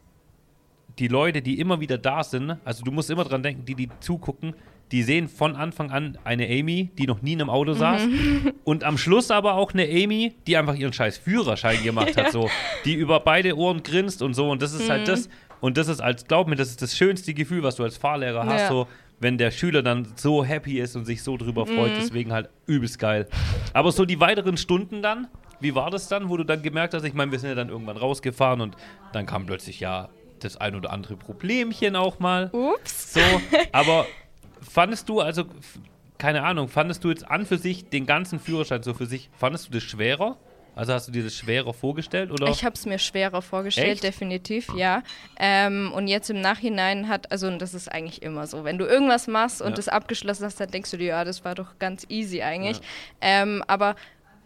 die 1.01 1.09
Leute, 1.09 1.43
die 1.43 1.59
immer 1.59 1.81
wieder 1.81 1.99
da 1.99 2.23
sind, 2.23 2.57
also 2.65 2.85
du 2.85 2.93
musst 2.93 3.11
immer 3.11 3.25
dran 3.25 3.43
denken, 3.43 3.65
die, 3.65 3.75
die 3.75 3.89
zugucken, 3.99 4.55
die 4.93 5.03
sehen 5.03 5.29
von 5.29 5.55
Anfang 5.57 5.91
an 5.91 6.19
eine 6.25 6.47
Amy, 6.47 6.91
die 6.99 7.07
noch 7.07 7.23
nie 7.23 7.35
in 7.35 7.41
einem 7.41 7.51
Auto 7.51 7.73
saß. 7.75 8.03
Und 8.65 8.85
am 8.85 8.99
Schluss 8.99 9.31
aber 9.31 9.55
auch 9.55 9.73
eine 9.73 9.85
Amy, 9.85 10.35
die 10.47 10.57
einfach 10.57 10.75
ihren 10.75 10.93
scheiß 10.93 11.19
Führerschein 11.19 11.83
gemacht 11.83 12.17
hat, 12.17 12.33
so. 12.33 12.51
Die 12.85 12.95
über 12.95 13.21
beide 13.21 13.57
Ohren 13.57 13.83
grinst 13.83 14.21
und 14.23 14.35
so. 14.35 14.51
Und 14.51 14.63
das 14.63 14.73
ist 14.73 14.89
halt 14.91 15.07
das. 15.09 15.29
Und 15.61 15.77
das 15.77 15.89
ist 15.89 16.01
als, 16.01 16.27
glaub 16.27 16.49
mir, 16.49 16.57
das 16.57 16.69
ist 16.71 16.83
das 16.83 16.97
schönste 16.97 17.35
Gefühl, 17.35 17.63
was 17.63 17.77
du 17.77 17.85
als 17.85 17.97
Fahrlehrer 17.99 18.47
hast, 18.47 18.63
Ja. 18.63 18.69
so, 18.69 18.89
wenn 19.21 19.37
der 19.37 19.51
Schüler 19.51 19.83
dann 19.83 20.09
so 20.17 20.43
happy 20.45 20.81
ist 20.81 20.97
und 20.97 21.05
sich 21.05 21.23
so 21.23 21.37
drüber 21.37 21.67
freut. 21.67 21.93
Deswegen 21.99 22.33
halt 22.33 22.49
übelst 22.67 22.99
geil. 22.99 23.29
Aber 23.75 23.93
so 23.93 24.07
die 24.07 24.19
weiteren 24.19 24.57
Stunden 24.57 25.03
dann, 25.03 25.29
wie 25.61 25.75
war 25.75 25.91
das 25.91 26.09
dann, 26.09 26.31
wo 26.31 26.39
du 26.39 26.45
dann 26.45 26.63
gemerkt 26.63 26.95
hast, 26.95 27.05
ich 27.05 27.13
meine, 27.13 27.31
wir 27.31 27.39
sind 27.39 27.51
ja 27.51 27.55
dann 27.55 27.69
irgendwann 27.69 27.99
rausgefahren 27.99 28.63
und 28.63 28.77
dann 29.13 29.27
kam 29.27 29.45
plötzlich 29.45 29.79
ja 29.79 30.09
das 30.41 30.57
ein 30.57 30.75
oder 30.75 30.91
andere 30.91 31.17
Problemchen 31.17 31.97
auch 31.97 32.19
mal. 32.19 32.49
Ups. 32.53 33.13
So, 33.13 33.21
aber 33.73 34.07
fandest 34.63 35.09
du, 35.09 35.21
also, 35.21 35.45
keine 36.19 36.43
Ahnung, 36.43 36.69
fandest 36.69 37.05
du 37.05 37.11
jetzt 37.11 37.27
an 37.27 37.47
für 37.47 37.59
sich 37.59 37.89
den 37.89 38.07
ganzen 38.07 38.39
Führerschein 38.39 38.83
so 38.83 38.95
für 38.95 39.07
sich, 39.07 39.31
fandest 39.37 39.69
du 39.69 39.73
das 39.73 39.83
schwerer? 39.83 40.37
Also 40.77 40.93
hast 40.93 41.09
du 41.09 41.13
dir 41.13 41.25
das 41.25 41.35
schwerer 41.35 41.75
vorgestellt 41.75 42.31
oder? 42.31 42.49
Ich 42.49 42.65
habe 42.65 42.75
es 42.75 42.87
mir 42.87 42.99
schwerer 42.99 43.43
vorgestellt, 43.43 43.95
Echt? 43.95 44.05
definitiv, 44.05 44.73
ja. 44.75 45.03
Ähm, 45.39 45.93
und 45.93 46.07
jetzt 46.07 46.31
im 46.31 46.41
Nachhinein 46.41 47.09
hat, 47.09 47.31
also 47.33 47.49
und 47.49 47.61
das 47.61 47.75
ist 47.75 47.91
eigentlich 47.91 48.23
immer 48.23 48.47
so, 48.47 48.65
wenn 48.65 48.79
du 48.79 48.87
irgendwas 48.87 49.27
machst 49.27 49.61
und 49.61 49.71
Ja. 49.71 49.75
das 49.75 49.89
abgeschlossen 49.89 50.45
hast, 50.45 50.61
dann 50.61 50.71
denkst 50.71 50.91
du 50.93 50.97
dir, 50.97 51.07
ja, 51.09 51.25
das 51.25 51.45
war 51.45 51.55
doch 51.55 51.79
ganz 51.81 52.07
easy 52.09 52.41
eigentlich. 52.43 52.81
Ähm, 53.21 53.65
aber 53.67 53.97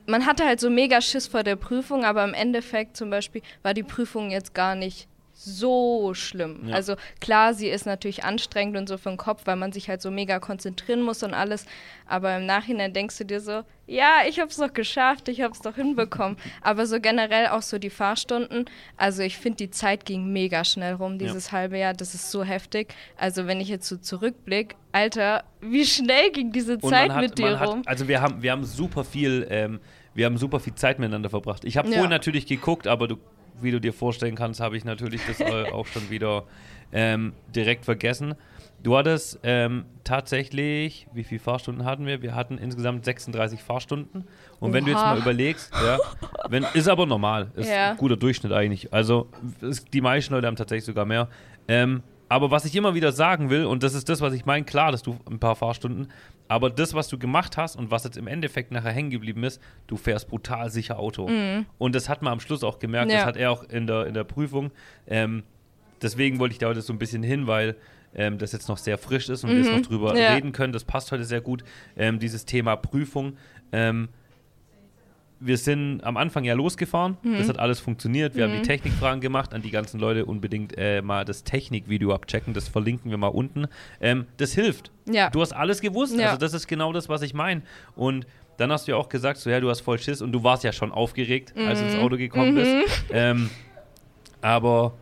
man 0.06 0.26
hatte 0.26 0.44
halt 0.44 0.60
so 0.60 0.70
mega 0.70 1.00
Schiss 1.00 1.26
vor 1.26 1.42
der 1.42 1.56
Prüfung, 1.56 2.04
aber 2.04 2.24
im 2.24 2.34
Endeffekt 2.34 2.96
zum 2.96 3.10
Beispiel 3.10 3.42
war 3.62 3.74
die 3.74 3.82
Prüfung 3.82 4.30
jetzt 4.30 4.54
gar 4.54 4.74
nicht 4.74 5.08
so 5.44 6.14
schlimm. 6.14 6.68
Ja. 6.68 6.74
Also 6.74 6.96
klar, 7.20 7.54
sie 7.54 7.68
ist 7.68 7.86
natürlich 7.86 8.24
anstrengend 8.24 8.76
und 8.76 8.88
so 8.88 8.96
für 8.98 9.10
den 9.10 9.18
Kopf, 9.18 9.42
weil 9.44 9.56
man 9.56 9.72
sich 9.72 9.88
halt 9.88 10.00
so 10.02 10.10
mega 10.10 10.38
konzentrieren 10.38 11.02
muss 11.02 11.22
und 11.22 11.34
alles. 11.34 11.66
Aber 12.06 12.36
im 12.36 12.46
Nachhinein 12.46 12.92
denkst 12.92 13.18
du 13.18 13.24
dir 13.24 13.40
so, 13.40 13.62
ja, 13.86 14.20
ich 14.28 14.40
hab's 14.40 14.56
doch 14.56 14.72
geschafft, 14.72 15.28
ich 15.28 15.42
hab's 15.42 15.60
doch 15.60 15.74
hinbekommen. 15.74 16.38
Aber 16.62 16.86
so 16.86 17.00
generell 17.00 17.48
auch 17.48 17.62
so 17.62 17.78
die 17.78 17.90
Fahrstunden. 17.90 18.64
Also 18.96 19.22
ich 19.22 19.36
finde, 19.36 19.56
die 19.58 19.70
Zeit 19.70 20.04
ging 20.06 20.32
mega 20.32 20.64
schnell 20.64 20.94
rum, 20.94 21.18
dieses 21.18 21.52
halbe 21.52 21.78
Jahr. 21.78 21.92
Das 21.92 22.14
ist 22.14 22.30
so 22.30 22.42
heftig. 22.44 22.94
Also 23.16 23.46
wenn 23.46 23.60
ich 23.60 23.68
jetzt 23.68 23.86
so 23.88 23.96
zurückblick, 23.96 24.76
Alter, 24.92 25.44
wie 25.60 25.84
schnell 25.84 26.30
ging 26.30 26.52
diese 26.52 26.78
Zeit 26.78 27.10
hat, 27.10 27.20
mit 27.20 27.38
dir 27.38 27.58
hat, 27.58 27.68
rum? 27.68 27.82
Also 27.84 28.08
wir 28.08 28.20
haben, 28.22 28.42
wir 28.42 28.52
haben 28.52 28.64
super 28.64 29.04
viel, 29.04 29.46
ähm, 29.50 29.80
wir 30.14 30.26
haben 30.26 30.38
super 30.38 30.60
viel 30.60 30.74
Zeit 30.76 30.98
miteinander 30.98 31.28
verbracht. 31.30 31.64
Ich 31.64 31.76
habe 31.76 31.88
Ja. 31.88 31.94
vorhin 31.94 32.10
natürlich 32.10 32.46
geguckt, 32.46 32.86
aber 32.86 33.08
du, 33.08 33.16
wie 33.60 33.70
du 33.70 33.80
dir 33.80 33.92
vorstellen 33.92 34.34
kannst, 34.34 34.60
habe 34.60 34.76
ich 34.76 34.84
natürlich 34.84 35.20
das 35.26 35.40
auch 35.72 35.86
schon 35.86 36.10
wieder 36.10 36.44
ähm, 36.92 37.32
direkt 37.54 37.84
vergessen. 37.84 38.34
Du 38.82 38.96
hattest 38.96 39.40
ähm, 39.42 39.86
tatsächlich, 40.04 41.06
wie 41.14 41.24
viele 41.24 41.40
Fahrstunden 41.40 41.84
hatten 41.86 42.04
wir? 42.06 42.20
Wir 42.20 42.34
hatten 42.34 42.58
insgesamt 42.58 43.04
36 43.04 43.62
Fahrstunden. 43.62 44.24
Und 44.60 44.72
wenn 44.74 44.84
du 44.84 44.90
jetzt 44.90 45.00
Oha. 45.00 45.14
mal 45.14 45.18
überlegst, 45.18 45.72
ja, 45.72 45.98
wenn, 46.50 46.66
ist 46.74 46.88
aber 46.88 47.06
normal, 47.06 47.50
ist 47.56 47.70
Ja. 47.70 47.92
ein 47.92 47.96
guter 47.96 48.16
Durchschnitt 48.16 48.52
eigentlich. 48.52 48.92
Also 48.92 49.30
ist, 49.62 49.92
die 49.94 50.00
meisten 50.02 50.34
Leute 50.34 50.46
haben 50.46 50.56
tatsächlich 50.56 50.84
sogar 50.84 51.06
mehr. 51.06 51.28
Ähm, 51.66 52.02
aber 52.28 52.50
was 52.50 52.64
ich 52.64 52.74
immer 52.76 52.94
wieder 52.94 53.12
sagen 53.12 53.50
will, 53.50 53.64
und 53.66 53.82
das 53.82 53.94
ist 53.94 54.08
das, 54.08 54.20
was 54.20 54.32
ich 54.34 54.44
meine, 54.46 54.64
klar, 54.64 54.90
dass 54.92 55.02
du 55.02 55.18
ein 55.30 55.38
paar 55.38 55.56
Fahrstunden, 55.56 56.08
aber 56.48 56.70
das, 56.70 56.94
was 56.94 57.08
du 57.08 57.18
gemacht 57.18 57.56
hast 57.56 57.76
und 57.76 57.90
was 57.90 58.04
jetzt 58.04 58.16
im 58.16 58.26
Endeffekt 58.26 58.70
nachher 58.70 58.92
hängen 58.92 59.10
geblieben 59.10 59.44
ist, 59.44 59.60
du 59.86 59.96
fährst 59.96 60.28
brutal 60.28 60.70
sicher 60.70 60.98
Auto. 60.98 61.30
Und 61.78 61.94
das 61.94 62.08
hat 62.08 62.22
man 62.22 62.32
am 62.34 62.40
Schluss 62.40 62.62
auch 62.64 62.78
gemerkt, 62.78 63.12
das 63.12 63.20
Ja. 63.22 63.26
hat 63.26 63.36
er 63.36 63.50
auch 63.50 63.62
in 63.64 63.86
der, 63.86 64.06
in 64.06 64.14
der 64.14 64.24
Prüfung. 64.24 64.70
Ähm, 65.06 65.42
deswegen 66.02 66.38
wollte 66.38 66.52
ich 66.52 66.58
da 66.58 66.68
heute 66.68 66.82
so 66.82 66.92
ein 66.92 66.98
bisschen 66.98 67.22
hin, 67.22 67.46
weil 67.46 67.76
ähm, 68.14 68.38
das 68.38 68.52
jetzt 68.52 68.68
noch 68.68 68.78
sehr 68.78 68.96
frisch 68.98 69.28
ist 69.28 69.42
und 69.44 69.50
wir 69.50 69.56
jetzt 69.58 69.72
noch 69.72 69.80
drüber 69.80 70.16
Ja. 70.16 70.34
reden 70.34 70.52
können. 70.52 70.72
Das 70.72 70.84
passt 70.84 71.10
heute 71.12 71.24
sehr 71.24 71.40
gut. 71.40 71.64
Ähm, 71.96 72.18
dieses 72.18 72.44
Thema 72.44 72.76
Prüfung. 72.76 73.36
Ähm, 73.72 74.08
wir 75.44 75.58
sind 75.58 76.02
am 76.02 76.16
Anfang 76.16 76.44
ja 76.44 76.54
losgefahren. 76.54 77.16
Mhm. 77.22 77.38
Das 77.38 77.48
hat 77.48 77.58
alles 77.58 77.80
funktioniert. 77.80 78.34
Wir 78.34 78.44
haben 78.44 78.54
die 78.54 78.62
Technikfragen 78.62 79.20
gemacht. 79.20 79.52
An 79.52 79.62
die 79.62 79.70
ganzen 79.70 80.00
Leute 80.00 80.24
unbedingt 80.24 80.76
äh, 80.78 81.02
mal 81.02 81.24
das 81.24 81.44
Technikvideo 81.44 82.14
abchecken. 82.14 82.54
Das 82.54 82.68
verlinken 82.68 83.10
wir 83.10 83.18
mal 83.18 83.28
unten. 83.28 83.66
Ähm, 84.00 84.26
das 84.38 84.52
hilft. 84.52 84.90
Ja. 85.06 85.30
Du 85.30 85.40
hast 85.40 85.52
alles 85.52 85.80
gewusst. 85.80 86.18
Ja. 86.18 86.28
Also 86.28 86.38
das 86.38 86.54
ist 86.54 86.66
genau 86.66 86.92
das, 86.92 87.08
was 87.08 87.22
ich 87.22 87.34
meine. 87.34 87.62
Und 87.94 88.26
dann 88.56 88.72
hast 88.72 88.86
du 88.86 88.92
ja 88.92 88.96
auch 88.96 89.08
gesagt, 89.08 89.38
so 89.38 89.50
ja, 89.50 89.60
du 89.60 89.68
hast 89.68 89.80
voll 89.80 89.98
Schiss 89.98 90.22
und 90.22 90.32
du 90.32 90.42
warst 90.42 90.64
ja 90.64 90.72
schon 90.72 90.92
aufgeregt, 90.92 91.52
als 91.56 91.80
du 91.80 91.86
ins 91.86 91.96
Auto 91.96 92.16
gekommen 92.16 92.54
bist. 92.54 93.04
Ähm, 93.10 93.50
aber 94.40 94.94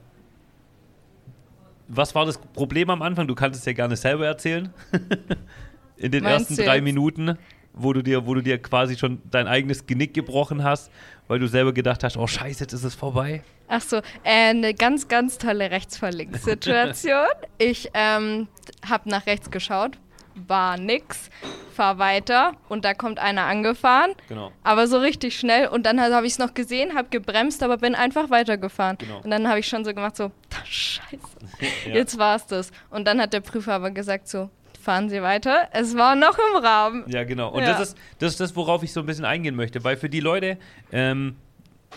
was 1.88 2.14
war 2.14 2.24
das 2.24 2.38
Problem 2.38 2.88
am 2.90 3.02
Anfang? 3.02 3.28
Du 3.28 3.34
kannst 3.34 3.60
es 3.60 3.66
ja 3.66 3.74
gerne 3.74 3.96
selber 3.96 4.26
erzählen. 4.26 4.70
In 5.96 6.10
den 6.10 6.24
Meinst 6.24 6.50
ersten 6.50 6.64
drei? 6.64 6.80
Minuten, 6.80 7.36
wo 7.74 7.92
du 7.92 8.02
dir, 8.02 8.26
wo 8.26 8.34
du 8.34 8.42
dir 8.42 8.58
quasi 8.60 8.96
schon 8.96 9.22
dein 9.30 9.46
eigenes 9.46 9.86
Genick 9.86 10.14
gebrochen 10.14 10.62
hast, 10.64 10.90
weil 11.28 11.38
du 11.38 11.46
selber 11.48 11.72
gedacht 11.72 12.04
hast, 12.04 12.16
oh 12.16 12.26
Scheiße, 12.26 12.64
jetzt 12.64 12.72
ist 12.72 12.84
es 12.84 12.94
vorbei. 12.94 13.42
Ach 13.68 13.80
so, 13.80 13.96
äh, 14.24 14.50
eine 14.50 14.74
ganz, 14.74 15.08
ganz 15.08 15.38
tolle 15.38 15.70
Rechtsverlinkssituation. 15.70 17.26
ich 17.58 17.90
ähm, 17.94 18.48
habe 18.88 19.08
nach 19.08 19.26
rechts 19.26 19.50
geschaut, 19.50 19.98
war 20.34 20.76
nix, 20.76 21.30
fahr 21.74 21.98
weiter 21.98 22.52
und 22.68 22.84
da 22.84 22.92
kommt 22.94 23.18
einer 23.18 23.44
angefahren, 23.46 24.12
Genau. 24.28 24.52
aber 24.62 24.86
so 24.86 24.98
richtig 24.98 25.38
schnell 25.38 25.68
und 25.68 25.84
dann 25.84 26.00
habe 26.00 26.26
ich 26.26 26.32
es 26.34 26.38
noch 26.38 26.52
gesehen, 26.54 26.94
habe 26.94 27.08
gebremst, 27.08 27.62
aber 27.62 27.78
bin 27.78 27.94
einfach 27.94 28.28
weitergefahren. 28.30 28.98
Genau. 28.98 29.20
Und 29.22 29.30
dann 29.30 29.48
habe 29.48 29.58
ich 29.60 29.66
schon 29.68 29.84
so 29.84 29.94
gemacht, 29.94 30.16
so, 30.16 30.30
scheiße, 30.64 31.16
Ja. 31.88 31.94
jetzt 31.94 32.18
war's 32.18 32.46
das. 32.46 32.70
Und 32.90 33.06
dann 33.06 33.20
hat 33.20 33.32
der 33.32 33.40
Prüfer 33.40 33.74
aber 33.74 33.90
gesagt 33.90 34.28
so, 34.28 34.50
fahren 34.82 35.08
Sie 35.08 35.22
weiter, 35.22 35.68
es 35.72 35.96
war 35.96 36.14
noch 36.16 36.36
im 36.38 36.62
Rahmen. 36.62 37.04
Ja, 37.08 37.24
genau. 37.24 37.50
Und 37.50 37.62
Ja. 37.62 37.70
das, 37.72 37.80
ist, 37.88 37.98
das 38.18 38.32
ist 38.32 38.40
das, 38.40 38.56
worauf 38.56 38.82
ich 38.82 38.92
so 38.92 39.00
ein 39.00 39.06
bisschen 39.06 39.24
eingehen 39.24 39.54
möchte, 39.54 39.82
weil 39.84 39.96
für 39.96 40.08
die 40.08 40.20
Leute, 40.20 40.58
ähm, 40.92 41.36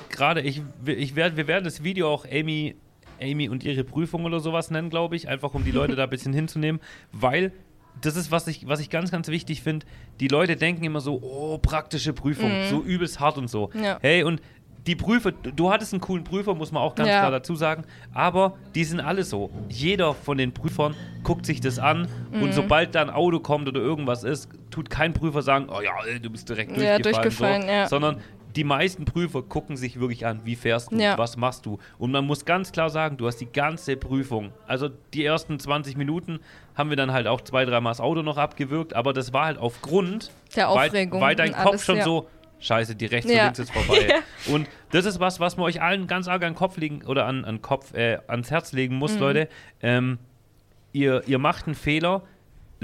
gerade 0.10 0.42
ich, 0.42 0.62
ich 0.86 1.15
werd, 1.15 1.36
wir 1.38 1.48
werden 1.48 1.63
das 1.63 1.84
Video 1.84 2.10
auch 2.10 2.25
Amy, 2.32 2.75
Amy 3.22 3.50
und 3.50 3.63
ihre 3.63 3.84
Prüfung 3.84 4.25
oder 4.25 4.39
sowas 4.39 4.72
nennen, 4.72 4.89
glaube 4.89 5.15
ich, 5.15 5.27
einfach 5.27 5.54
um 5.54 5.63
die 5.63 5.72
Leute 5.72 5.96
da 5.98 6.04
ein 6.04 6.10
bisschen 6.10 6.34
hinzunehmen, 6.34 6.80
weil 7.12 7.51
das 8.01 8.18
ist, 8.18 8.30
was 8.30 8.48
ich, 8.48 8.68
was 8.68 8.82
ich 8.82 8.89
ganz, 8.89 9.10
ganz 9.10 9.30
wichtig 9.30 9.63
finde. 9.63 9.86
Die 10.20 10.27
Leute 10.27 10.58
denken 10.58 10.84
immer 10.84 11.00
so, 11.00 11.22
oh, 11.22 11.58
praktische 11.58 12.12
Prüfung, 12.12 12.51
so 12.70 12.82
übelst 12.84 13.22
hart 13.22 13.38
und 13.38 13.48
so. 13.50 13.70
Ja. 13.74 14.00
Hey, 14.01 14.24
und 14.24 14.42
die 14.88 14.96
Prüfer, 14.96 15.32
du 15.32 15.72
hattest 15.72 15.94
einen 15.94 16.01
coolen 16.01 16.24
Prüfer, 16.24 16.54
muss 16.54 16.72
man 16.72 16.84
auch 16.84 16.96
ganz 16.96 17.10
Ja. 17.10 17.20
klar 17.20 17.32
dazu 17.32 17.56
sagen, 17.56 17.84
aber 18.13 18.56
die 18.75 18.84
sind 18.84 19.00
alle 19.00 19.24
so. 19.24 19.50
Jeder 19.70 20.13
von 20.13 20.38
den 20.38 20.54
Prüfern 20.54 20.94
guckt 21.24 21.46
sich 21.46 21.60
das 21.62 21.80
an 21.80 22.08
Mhm. 22.32 22.44
und 22.44 22.54
sobald 22.54 22.94
da 22.96 23.01
ein 23.01 23.10
Auto 23.10 23.39
kommt 23.39 23.68
oder 23.68 23.80
irgendwas 23.80 24.24
ist, 24.24 24.50
tut 24.70 24.89
kein 24.89 25.13
Prüfer 25.13 25.42
sagen, 25.42 25.68
oh 25.70 25.82
ja, 25.82 25.92
ey, 26.08 26.20
du 26.20 26.30
bist 26.30 26.48
direkt 26.50 26.72
Ja, 26.77 27.00
durchgefallen. 27.00 27.04
durchgefallen, 27.04 27.62
so, 27.63 27.68
ja. 27.68 27.88
Sondern 27.88 28.18
die 28.56 28.63
meisten 28.63 29.04
Prüfer 29.04 29.42
gucken 29.42 29.75
sich 29.75 30.00
wirklich 30.00 30.25
an, 30.25 30.39
wie 30.46 30.56
fährst 30.56 30.92
du, 30.94 30.96
Ja. 30.98 31.18
was 31.18 31.36
machst 31.36 31.65
du. 31.65 31.77
Und 31.98 32.12
man 32.12 32.25
muss 32.25 32.46
ganz 32.46 32.72
klar 32.72 32.89
sagen, 32.89 33.18
du 33.18 33.27
hast 33.27 33.38
die 33.42 33.51
ganze 33.51 33.98
Prüfung. 33.98 34.51
Also 34.65 34.89
die 35.13 35.25
ersten 35.25 35.60
20 35.60 35.98
Minuten 35.98 36.39
haben 36.74 36.89
wir 36.89 36.96
dann 36.96 37.12
halt 37.12 37.27
auch 37.27 37.42
zwei, 37.42 37.65
dreimal 37.65 37.92
das 37.92 38.00
Auto 38.00 38.22
noch 38.22 38.38
abgewürgt, 38.38 38.94
aber 38.96 39.12
das 39.12 39.34
war 39.34 39.46
halt 39.46 39.58
aufgrund, 39.58 40.32
Der 40.56 40.70
weil, 40.70 40.88
Aufregung 40.88 41.20
weil 41.20 41.36
dein 41.36 41.50
und 41.50 41.56
Kopf 41.58 41.68
alles, 41.68 41.86
schon 41.86 41.98
ja. 41.98 42.04
so, 42.06 42.27
scheiße, 42.60 42.96
die 42.96 43.06
rechts 43.06 43.30
Ja. 43.32 43.48
und 43.48 43.58
links 43.58 43.60
ist 43.60 43.72
vorbei. 43.74 44.14
Und 44.52 44.68
das 44.92 45.06
ist 45.06 45.20
was, 45.20 45.40
was 45.40 45.58
man 45.58 45.66
euch 45.66 45.82
allen 45.82 46.08
ganz 46.08 46.28
arg 46.28 46.44
an 46.44 46.52
den 46.54 46.56
Kopf 46.58 46.78
legen 46.78 47.04
oder 47.06 47.26
an, 47.26 47.44
an 47.46 47.62
Kopf, 47.62 47.94
äh, 47.94 48.20
ans 48.28 48.52
Herz 48.52 48.72
legen 48.74 48.94
Mhm. 48.96 49.00
muss, 49.00 49.18
Leute. 49.20 49.50
Ähm, 49.82 50.20
ihr, 50.94 51.24
ihr 51.28 51.40
macht 51.40 51.66
einen 51.66 51.76
Fehler, 51.76 52.22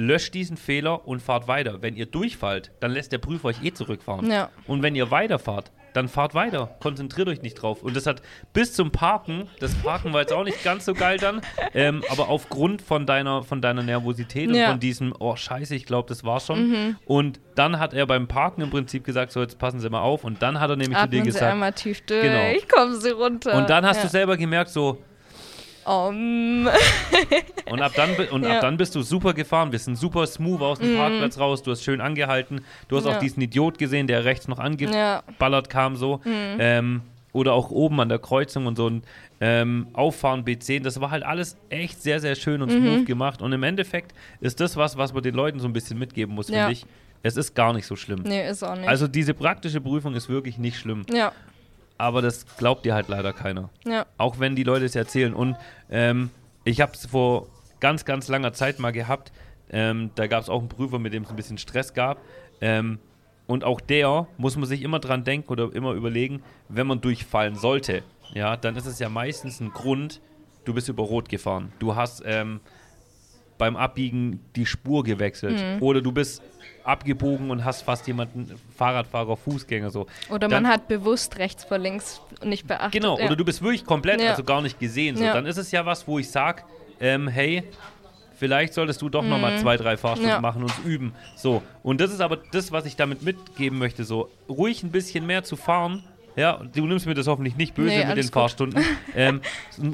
löscht 0.01 0.33
diesen 0.33 0.57
Fehler 0.57 1.07
und 1.07 1.21
fahrt 1.21 1.47
weiter. 1.47 1.81
Wenn 1.81 1.95
ihr 1.95 2.05
durchfallt, 2.05 2.71
dann 2.79 2.91
lässt 2.91 3.11
der 3.11 3.17
Prüfer 3.19 3.49
euch 3.49 3.63
eh 3.63 3.73
zurückfahren. 3.73 4.29
Ja. 4.29 4.49
Und 4.67 4.81
wenn 4.83 4.95
ihr 4.95 5.11
weiterfahrt, 5.11 5.71
dann 5.93 6.07
fahrt 6.07 6.33
weiter. 6.33 6.73
Konzentriert 6.79 7.27
euch 7.27 7.41
nicht 7.41 7.55
drauf. 7.55 7.83
Und 7.83 7.97
das 7.97 8.05
hat 8.05 8.21
bis 8.53 8.71
zum 8.73 8.91
Parken, 8.91 9.49
das 9.59 9.75
Parken 9.75 10.13
war 10.13 10.21
jetzt 10.21 10.31
auch 10.31 10.45
nicht 10.45 10.63
ganz 10.63 10.85
so 10.85 10.93
geil 10.93 11.17
dann, 11.17 11.41
ähm, 11.73 12.01
aber 12.09 12.29
aufgrund 12.29 12.81
von 12.81 13.05
deiner, 13.05 13.43
von 13.43 13.61
deiner 13.61 13.83
Nervosität 13.83 14.47
und 14.47 14.55
Ja. 14.55 14.69
von 14.69 14.79
diesem, 14.79 15.13
oh 15.19 15.35
scheiße, 15.35 15.75
ich 15.75 15.85
glaube, 15.85 16.07
das 16.07 16.23
war 16.23 16.39
schon. 16.39 16.95
Und 17.05 17.41
dann 17.55 17.77
hat 17.77 17.93
er 17.93 18.05
beim 18.07 18.29
Parken 18.29 18.61
im 18.61 18.69
Prinzip 18.69 19.03
gesagt, 19.03 19.33
so 19.33 19.41
jetzt 19.41 19.59
passen 19.59 19.81
Sie 19.81 19.89
mal 19.89 19.99
auf. 19.99 20.23
Und 20.23 20.41
dann 20.41 20.61
hat 20.61 20.69
er 20.69 20.77
nämlich 20.77 20.97
zu 20.97 21.07
dir 21.09 21.17
Atmen 21.19 21.23
Sie 21.25 21.25
gesagt, 21.31 21.51
einmal 21.51 21.73
tief 21.73 22.01
durch, 22.05 22.21
Genau. 22.21 22.53
kommen 22.73 22.99
Sie 23.01 23.09
runter. 23.09 23.53
und 23.55 23.69
dann 23.69 23.85
hast 23.85 23.97
ja. 23.97 24.03
du 24.03 24.09
selber 24.09 24.37
gemerkt, 24.37 24.69
so, 24.69 24.97
Um, 25.85 26.67
Und 27.69 27.81
ab 27.81 27.93
dann, 27.95 28.15
und 28.15 28.43
Ja. 28.43 28.49
Mhm. 28.49 28.55
ab 28.55 28.61
dann 28.61 28.77
bist 28.77 28.93
du 28.95 29.01
super 29.01 29.33
gefahren. 29.33 29.71
Wir 29.71 29.79
sind 29.79 29.95
super 29.97 30.27
smooth 30.27 30.61
aus 30.61 30.79
dem 30.79 30.95
Parkplatz 30.97 31.39
raus. 31.39 31.63
Du 31.63 31.71
hast 31.71 31.83
schön 31.83 32.01
angehalten. 32.01 32.61
Du 32.87 32.97
hast 32.97 33.05
Ja. 33.05 33.11
auch 33.15 33.19
diesen 33.19 33.41
Idiot 33.41 33.77
gesehen, 33.77 34.07
der 34.07 34.25
rechts 34.25 34.47
noch 34.47 34.57
Ja. 34.59 34.63
angeballert 34.65 35.69
kam 35.69 35.95
so. 35.95 36.21
Ähm, 36.25 37.01
oder 37.33 37.53
auch 37.53 37.71
oben 37.71 37.99
an 38.01 38.09
der 38.09 38.19
Kreuzung 38.19 38.65
und 38.65 38.75
so 38.75 38.89
ein 38.89 39.03
ähm, 39.43 39.87
Auffahren 39.93 40.43
B10. 40.45 40.83
Das 40.83 41.01
war 41.01 41.09
halt 41.09 41.23
alles 41.23 41.57
echt 41.69 42.01
sehr, 42.03 42.19
sehr 42.19 42.35
schön 42.35 42.61
und 42.61 42.71
Mhm. 42.71 42.77
smooth 42.85 43.05
gemacht. 43.07 43.41
Und 43.41 43.53
im 43.53 43.63
Endeffekt 43.63 44.13
ist 44.39 44.59
das 44.59 44.75
was, 44.77 44.97
was 44.97 45.13
man 45.13 45.23
den 45.23 45.33
Leuten 45.33 45.59
so 45.59 45.67
ein 45.67 45.73
bisschen 45.73 45.97
mitgeben 45.97 46.35
muss, 46.35 46.49
Ja. 46.49 46.57
finde 46.67 46.73
ich. 46.73 46.85
Es 47.23 47.37
ist 47.37 47.55
gar 47.55 47.71
nicht 47.73 47.85
so 47.85 47.95
schlimm. 47.95 48.21
nee, 48.23 48.47
ist 48.49 48.63
auch 48.63 48.75
nicht. 48.75 48.87
Also 48.89 49.07
diese 49.07 49.33
praktische 49.35 49.79
Prüfung 49.79 50.13
ist 50.15 50.27
wirklich 50.29 50.57
nicht 50.57 50.77
schlimm. 50.77 51.05
ja, 51.13 51.31
Aber 52.01 52.23
das 52.23 52.45
glaubt 52.57 52.83
dir 52.83 52.95
halt 52.95 53.09
leider 53.09 53.31
keiner. 53.31 53.69
ja. 53.85 54.07
Auch 54.17 54.39
wenn 54.39 54.55
die 54.55 54.63
Leute 54.63 54.85
es 54.85 54.95
erzählen. 54.95 55.35
Und 55.35 55.55
ähm, 55.91 56.31
ich 56.63 56.81
habe 56.81 56.93
es 56.93 57.05
vor 57.05 57.47
ganz, 57.79 58.05
ganz 58.05 58.27
langer 58.27 58.53
Zeit 58.53 58.79
mal 58.79 58.91
gehabt. 58.91 59.31
Ähm, 59.69 60.09
da 60.15 60.25
gab 60.25 60.41
es 60.41 60.49
auch 60.49 60.59
einen 60.59 60.69
Prüfer, 60.69 60.97
mit 60.97 61.13
dem 61.13 61.23
es 61.23 61.29
ein 61.29 61.35
bisschen 61.35 61.59
Stress 61.59 61.93
gab. 61.93 62.19
Ähm, 62.59 62.97
und 63.45 63.63
auch 63.63 63.79
der 63.79 64.27
muss 64.37 64.57
man 64.57 64.65
sich 64.65 64.81
immer 64.81 64.99
dran 64.99 65.23
denken 65.23 65.51
oder 65.51 65.73
immer 65.73 65.91
überlegen, 65.91 66.41
wenn 66.69 66.87
man 66.87 67.01
durchfallen 67.01 67.55
sollte, 67.55 68.01
ja, 68.33 68.57
dann 68.57 68.75
ist 68.75 68.85
es 68.85 68.97
ja 68.97 69.09
meistens 69.09 69.59
ein 69.59 69.69
Grund, 69.69 70.21
du 70.65 70.73
bist 70.73 70.89
über 70.89 71.03
Rot 71.03 71.29
gefahren. 71.29 71.71
Du 71.79 71.95
hast 71.95 72.23
ähm, 72.25 72.61
beim 73.61 73.75
Abbiegen 73.77 74.39
die 74.55 74.65
Spur 74.65 75.03
gewechselt. 75.03 75.61
Mhm. 75.61 75.83
Oder 75.83 76.01
du 76.01 76.11
bist 76.11 76.41
abgebogen 76.83 77.51
und 77.51 77.63
hast 77.63 77.83
fast 77.83 78.07
jemanden, 78.07 78.51
Fahrradfahrer, 78.75 79.37
Fußgänger 79.37 79.91
so. 79.91 80.07
Oder 80.29 80.47
Dann- 80.47 80.63
man 80.63 80.67
hat 80.73 80.87
bewusst 80.87 81.37
rechts 81.37 81.63
vor 81.63 81.77
links 81.77 82.21
nicht 82.43 82.65
beachtet. 82.65 82.93
Genau, 82.99 83.19
ja. 83.19 83.25
oder 83.25 83.35
du 83.35 83.45
bist 83.45 83.61
wirklich 83.61 83.85
komplett, 83.85 84.19
Ja. 84.19 84.31
also 84.31 84.43
gar 84.43 84.63
nicht 84.63 84.79
gesehen. 84.79 85.15
So. 85.15 85.23
Ja. 85.23 85.33
Dann 85.35 85.45
ist 85.45 85.57
es 85.57 85.69
ja 85.71 85.85
was, 85.85 86.07
wo 86.07 86.17
ich 86.17 86.27
sage, 86.31 86.63
ähm, 86.99 87.27
hey, 87.27 87.61
vielleicht 88.35 88.73
solltest 88.73 88.99
du 89.03 89.09
doch 89.09 89.21
noch 89.21 89.29
nochmal 89.29 89.59
zwei, 89.59 89.77
drei 89.77 89.95
Fahrstunden 89.95 90.31
Mhm. 90.31 90.37
Ja. 90.37 90.41
machen 90.41 90.63
und 90.63 90.73
üben. 90.83 91.13
So, 91.35 91.61
und 91.83 92.01
das 92.01 92.11
ist 92.11 92.19
aber 92.19 92.37
das, 92.51 92.71
was 92.71 92.87
ich 92.87 92.95
damit 92.95 93.21
mitgeben 93.21 93.77
möchte, 93.77 94.05
so 94.05 94.27
ruhig 94.49 94.81
ein 94.81 94.89
bisschen 94.89 95.27
mehr 95.27 95.43
zu 95.43 95.55
fahren. 95.55 96.03
Ja, 96.35 96.61
du 96.73 96.87
nimmst 96.87 97.05
mir 97.05 97.13
das 97.13 97.27
hoffentlich 97.27 97.57
nicht 97.57 97.75
böse 97.75 97.89
Nee, 97.95 98.05
mit 98.05 98.17
den 98.17 98.23
gut. 98.23 98.33
Fahrstunden. 98.33 98.83
ähm, 99.15 99.41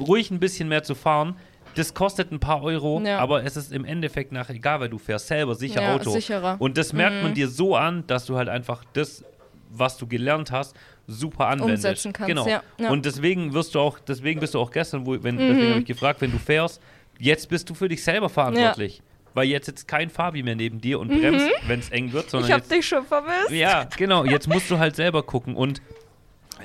ruhig 0.00 0.30
ein 0.30 0.38
bisschen 0.38 0.70
mehr 0.70 0.82
zu 0.82 0.94
fahren. 0.94 1.36
Das 1.74 1.94
kostet 1.94 2.32
ein 2.32 2.40
paar 2.40 2.62
Euro, 2.62 3.00
Ja. 3.04 3.18
aber 3.18 3.44
es 3.44 3.56
ist 3.56 3.72
im 3.72 3.84
Endeffekt 3.84 4.32
nachher 4.32 4.54
egal, 4.54 4.80
weil 4.80 4.88
du 4.88 4.98
fährst 4.98 5.28
selber 5.28 5.54
sicher 5.54 5.82
Ja, 5.82 5.94
Auto. 5.94 6.10
sicherer. 6.10 6.54
Mhm. 6.56 6.60
Und 6.60 6.78
das 6.78 6.92
merkt 6.92 7.22
man 7.22 7.34
dir 7.34 7.48
so 7.48 7.76
an, 7.76 8.04
dass 8.06 8.26
du 8.26 8.36
halt 8.36 8.48
einfach 8.48 8.84
das, 8.94 9.24
was 9.70 9.96
du 9.98 10.06
gelernt 10.06 10.50
hast, 10.50 10.74
super 11.06 11.46
anwendest. 11.48 11.84
Umsetzen 11.84 12.12
kannst, 12.12 12.28
Genau. 12.28 12.46
ja. 12.48 12.62
Und 12.90 13.04
deswegen 13.06 13.52
wirst 13.54 13.74
du 13.74 13.80
auch, 13.80 13.98
deswegen 13.98 14.40
bist 14.40 14.54
du 14.54 14.60
auch 14.60 14.70
gestern, 14.70 15.06
wo, 15.06 15.12
wenn, 15.22 15.36
Mhm. 15.36 15.38
deswegen 15.38 15.70
habe 15.70 15.80
ich 15.80 15.86
gefragt, 15.86 16.20
wenn 16.20 16.32
du 16.32 16.38
fährst, 16.38 16.80
jetzt 17.18 17.48
bist 17.48 17.68
du 17.70 17.74
für 17.74 17.88
dich 17.88 18.02
selber 18.02 18.28
verantwortlich. 18.28 19.02
Weil 19.34 19.46
jetzt 19.46 19.66
sitzt 19.66 19.86
kein 19.86 20.10
Fabi 20.10 20.42
mehr 20.42 20.56
neben 20.56 20.80
dir 20.80 20.98
und 20.98 21.08
bremst, 21.08 21.46
wenn 21.66 21.78
es 21.80 21.90
eng 21.90 22.12
wird, 22.12 22.30
sondern 22.30 22.46
Mhm. 22.46 22.50
ich 22.50 22.54
hab 22.54 22.60
jetzt, 22.62 22.72
dich 22.72 22.86
schon 22.88 23.04
vermisst. 23.04 23.50
ja, 23.50 23.84
genau, 23.96 24.24
jetzt 24.24 24.48
musst 24.48 24.70
du 24.70 24.78
halt 24.78 24.96
selber 24.96 25.22
gucken 25.22 25.54
und 25.54 25.80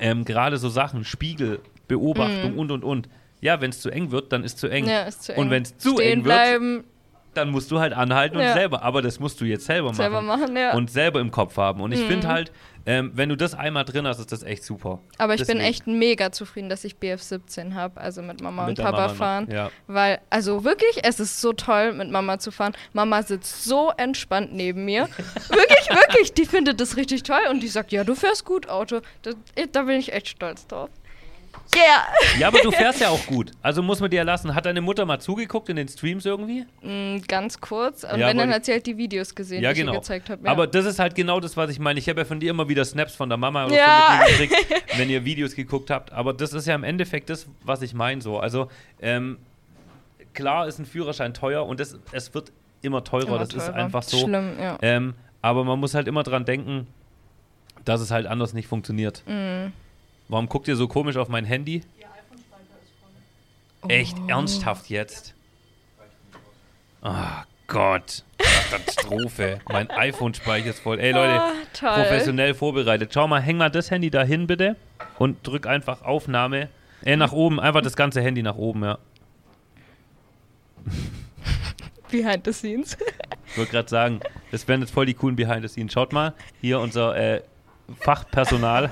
ähm, 0.00 0.24
gerade 0.24 0.56
so 0.56 0.68
Sachen, 0.68 1.04
Spiegel, 1.04 1.60
Beobachtung 1.86 2.58
und 2.58 2.72
und 2.72 2.82
und. 2.82 3.08
Ja, 3.44 3.60
wenn 3.60 3.70
es 3.70 3.80
zu 3.80 3.90
eng 3.90 4.10
wird, 4.10 4.32
dann 4.32 4.42
ist 4.42 4.58
zu 4.58 4.68
eng. 4.68 4.86
Ja, 4.88 5.02
ist 5.02 5.22
zu 5.24 5.32
eng. 5.34 5.38
Und 5.40 5.50
wenn 5.50 5.62
es 5.64 5.76
zu 5.76 5.90
Stehen 5.90 6.00
eng 6.20 6.24
wird, 6.24 6.34
bleiben, 6.34 6.84
dann 7.34 7.50
musst 7.50 7.70
du 7.70 7.78
halt 7.80 7.92
anhalten 7.92 8.36
und 8.38 8.42
Ja. 8.44 8.54
selber. 8.54 8.82
Aber 8.82 9.02
das 9.02 9.20
musst 9.20 9.40
du 9.40 9.44
jetzt 9.44 9.66
selber 9.66 9.88
machen. 9.88 9.96
selber 9.96 10.22
machen, 10.22 10.56
ja. 10.56 10.72
Und 10.74 10.90
selber 10.90 11.20
im 11.20 11.30
Kopf 11.30 11.56
haben. 11.58 11.80
Und 11.82 11.92
ich 11.92 12.00
Mhm. 12.00 12.06
finde 12.06 12.28
halt, 12.28 12.52
ähm, 12.86 13.10
wenn 13.14 13.28
du 13.28 13.36
das 13.36 13.54
einmal 13.54 13.84
drin 13.84 14.06
hast, 14.06 14.18
ist 14.20 14.30
das 14.32 14.44
echt 14.44 14.62
super. 14.62 15.00
Aber 15.18 15.34
ich 15.34 15.40
bin 15.40 15.58
Deswegen. 15.58 15.60
echt 15.68 15.86
mega 15.88 16.32
zufrieden, 16.32 16.68
dass 16.68 16.84
ich 16.84 16.94
BF17 16.96 17.74
habe, 17.74 18.00
also 18.00 18.22
mit 18.22 18.40
Mama 18.40 18.66
Mit 18.66 18.78
und 18.78 18.84
Papa 18.84 18.98
Mama 19.08 19.14
fahren. 19.14 19.48
ja. 19.50 19.70
Weil, 19.88 20.20
also 20.30 20.64
wirklich, 20.64 21.00
es 21.02 21.18
ist 21.20 21.40
so 21.40 21.52
toll, 21.52 21.92
mit 21.92 22.10
Mama 22.10 22.38
zu 22.38 22.50
fahren. 22.50 22.72
Mama 22.92 23.22
sitzt 23.22 23.64
so 23.64 23.90
entspannt 23.96 24.54
neben 24.54 24.84
mir. 24.86 25.08
wirklich, 25.48 25.88
wirklich, 25.90 26.32
die 26.34 26.46
findet 26.46 26.80
das 26.80 26.96
richtig 26.96 27.24
toll 27.24 27.42
und 27.50 27.62
die 27.62 27.68
sagt, 27.68 27.90
ja, 27.92 28.04
du 28.04 28.14
fährst 28.14 28.44
gut 28.46 28.68
Auto. 28.70 29.00
Das, 29.22 29.34
da 29.72 29.82
bin 29.82 29.98
ich 29.98 30.12
echt 30.14 30.28
stolz 30.28 30.66
drauf. 30.66 30.88
Yeah! 31.74 32.04
Ja, 32.38 32.48
aber 32.48 32.58
du 32.60 32.70
fährst 32.70 33.00
ja 33.00 33.08
auch 33.10 33.24
gut. 33.26 33.52
Also 33.62 33.82
muss 33.82 34.00
man 34.00 34.10
dir 34.10 34.24
lassen. 34.24 34.54
Hat 34.54 34.66
deine 34.66 34.80
Mutter 34.80 35.04
mal 35.06 35.20
zugeguckt 35.20 35.68
in 35.68 35.76
den 35.76 35.88
Streams 35.88 36.24
irgendwie? 36.24 36.66
Mm, 36.82 37.22
Ganz 37.28 37.60
kurz. 37.60 38.04
Und 38.04 38.18
Ja, 38.18 38.28
wenn, 38.28 38.38
dann 38.38 38.52
hat 38.52 38.64
sie 38.64 38.72
halt 38.72 38.86
die 38.86 38.96
Videos 38.96 39.34
gesehen, 39.34 39.62
ja, 39.62 39.72
die 39.72 39.80
genau. 39.80 39.92
ich 39.92 39.96
ihr 39.96 40.00
gezeigt 40.00 40.30
habe. 40.30 40.44
Ja. 40.44 40.50
Aber 40.50 40.66
das 40.66 40.84
ist 40.84 40.98
halt 40.98 41.14
genau 41.14 41.40
das, 41.40 41.56
was 41.56 41.70
ich 41.70 41.78
meine. 41.78 41.98
Ich 41.98 42.08
habe 42.08 42.20
ja 42.20 42.24
von 42.24 42.40
dir 42.40 42.50
immer 42.50 42.68
wieder 42.68 42.84
Snaps 42.84 43.14
von 43.14 43.28
der 43.28 43.38
Mama 43.38 43.66
oder 43.66 43.76
Ja. 43.76 44.20
so 44.26 44.40
mitgekriegt, 44.42 44.84
wenn 44.98 45.10
ihr 45.10 45.24
Videos 45.24 45.54
geguckt 45.54 45.90
habt. 45.90 46.12
Aber 46.12 46.32
das 46.32 46.52
ist 46.52 46.66
ja 46.66 46.74
im 46.74 46.84
Endeffekt 46.84 47.30
das, 47.30 47.46
was 47.62 47.82
ich 47.82 47.94
meine 47.94 48.20
so. 48.20 48.38
Also, 48.38 48.68
ähm, 49.00 49.38
klar 50.32 50.66
ist 50.66 50.78
ein 50.78 50.86
Führerschein 50.86 51.34
teuer 51.34 51.64
und 51.66 51.78
das, 51.80 51.98
es 52.12 52.34
wird 52.34 52.50
immer 52.82 53.04
teurer. 53.04 53.28
Immer 53.28 53.38
das 53.38 53.54
ist 53.54 53.66
teurer. 53.66 53.74
einfach 53.76 54.02
so. 54.02 54.18
Schlimm, 54.18 54.52
ja. 54.60 54.78
Ähm, 54.82 55.14
aber 55.42 55.64
man 55.64 55.78
muss 55.78 55.94
halt 55.94 56.08
immer 56.08 56.22
dran 56.22 56.44
denken, 56.44 56.86
dass 57.84 58.00
es 58.00 58.10
halt 58.10 58.26
anders 58.26 58.52
nicht 58.54 58.66
funktioniert. 58.66 59.22
Mm. 59.26 59.66
Warum 60.28 60.48
guckt 60.48 60.68
ihr 60.68 60.76
so 60.76 60.88
komisch 60.88 61.16
auf 61.16 61.28
mein 61.28 61.44
Handy? 61.44 61.82
Echt 63.88 64.16
Oh. 64.18 64.28
ernsthaft 64.28 64.88
jetzt? 64.88 65.34
Ah 67.02 67.44
Gott, 67.66 68.24
Katastrophe. 68.38 69.58
mein 69.68 69.90
iPhone-Speicher 69.90 70.70
ist 70.70 70.78
voll. 70.80 70.98
Ey 71.00 71.12
Leute, 71.12 71.40
Ah, 71.40 71.52
toll. 71.74 71.90
professionell 71.90 72.54
vorbereitet. 72.54 73.12
Schau 73.12 73.28
mal, 73.28 73.42
häng 73.42 73.58
mal 73.58 73.70
das 73.70 73.90
Handy 73.90 74.10
da 74.10 74.22
hin 74.22 74.46
bitte 74.46 74.76
und 75.18 75.46
drück 75.46 75.66
einfach 75.66 76.02
Aufnahme. 76.02 76.68
Äh, 77.04 77.16
nach 77.16 77.32
oben, 77.32 77.60
einfach 77.60 77.82
das 77.82 77.96
ganze 77.96 78.22
Handy 78.22 78.42
nach 78.42 78.56
oben, 78.56 78.82
ja. 78.84 78.98
Behind 82.10 82.44
the 82.46 82.52
scenes. 82.52 82.96
Ich 83.48 83.58
wollte 83.58 83.72
gerade 83.72 83.88
sagen, 83.88 84.20
das 84.50 84.66
wären 84.68 84.80
jetzt 84.80 84.92
voll 84.92 85.04
die 85.06 85.14
coolen 85.14 85.36
Behind 85.36 85.62
the 85.62 85.68
Scenes. 85.68 85.92
Schaut 85.92 86.12
mal, 86.12 86.32
hier 86.60 86.80
unser 86.80 87.14
äh, 87.16 87.42
Fachpersonal 88.00 88.90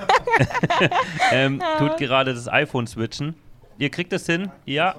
ähm, 1.31 1.61
tut 1.77 1.97
gerade 1.97 2.33
das 2.33 2.47
iPhone 2.47 2.87
switchen. 2.87 3.35
Ihr 3.77 3.89
kriegt 3.89 4.11
das 4.11 4.25
hin? 4.25 4.51
Ja. 4.65 4.95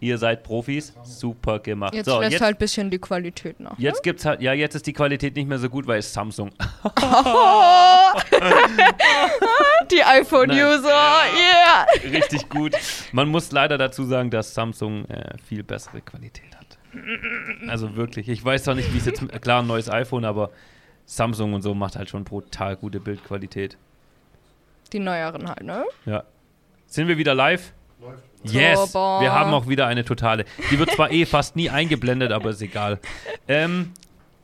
Ihr 0.00 0.16
seid 0.16 0.42
Profis. 0.42 0.94
Super 1.04 1.58
gemacht. 1.58 1.94
Jetzt 1.94 2.06
so, 2.06 2.18
lässt 2.20 2.32
jetzt, 2.32 2.40
halt 2.40 2.56
ein 2.56 2.58
bisschen 2.58 2.90
die 2.90 2.98
Qualität 2.98 3.60
nach. 3.60 3.78
jetzt 3.78 4.02
gibt's 4.02 4.24
halt, 4.24 4.40
ja, 4.40 4.54
jetzt 4.54 4.74
ist 4.74 4.86
die 4.86 4.94
Qualität 4.94 5.36
nicht 5.36 5.46
mehr 5.46 5.58
so 5.58 5.68
gut, 5.68 5.86
weil 5.86 5.98
es 5.98 6.12
Samsung. 6.12 6.50
Die 9.90 10.02
iPhone-User, 10.02 10.88
yeah! 10.88 11.86
Richtig 12.10 12.48
gut. 12.48 12.72
Man 13.12 13.28
muss 13.28 13.50
leider 13.52 13.76
dazu 13.76 14.04
sagen, 14.04 14.30
dass 14.30 14.54
Samsung 14.54 15.04
äh, 15.06 15.36
viel 15.44 15.62
bessere 15.62 16.00
Qualität 16.00 16.56
hat. 16.56 16.78
Also 17.68 17.96
wirklich. 17.96 18.28
Ich 18.28 18.44
weiß 18.44 18.64
zwar 18.64 18.74
nicht, 18.74 18.92
wie 18.94 18.98
es 18.98 19.06
jetzt, 19.06 19.22
klar, 19.42 19.62
ein 19.62 19.66
neues 19.66 19.90
iPhone, 19.90 20.24
aber 20.24 20.50
Samsung 21.10 21.54
und 21.54 21.62
so 21.62 21.74
macht 21.74 21.96
halt 21.96 22.08
schon 22.08 22.22
brutal 22.22 22.76
gute 22.76 23.00
Bildqualität. 23.00 23.76
Die 24.92 25.00
neueren 25.00 25.48
halt, 25.48 25.62
ne? 25.62 25.84
Ja. 26.06 26.22
Sind 26.86 27.08
wir 27.08 27.18
wieder 27.18 27.34
live? 27.34 27.72
Yes! 28.44 28.92
Turbo. 28.92 29.20
Wir 29.20 29.32
haben 29.32 29.52
auch 29.52 29.66
wieder 29.66 29.86
eine 29.88 30.04
totale. 30.04 30.44
Die 30.70 30.78
wird 30.78 30.92
zwar 30.92 31.10
eh 31.10 31.26
fast 31.26 31.56
nie 31.56 31.68
eingeblendet, 31.68 32.30
aber 32.30 32.50
ist 32.50 32.62
egal. 32.62 33.00
Ähm, 33.48 33.92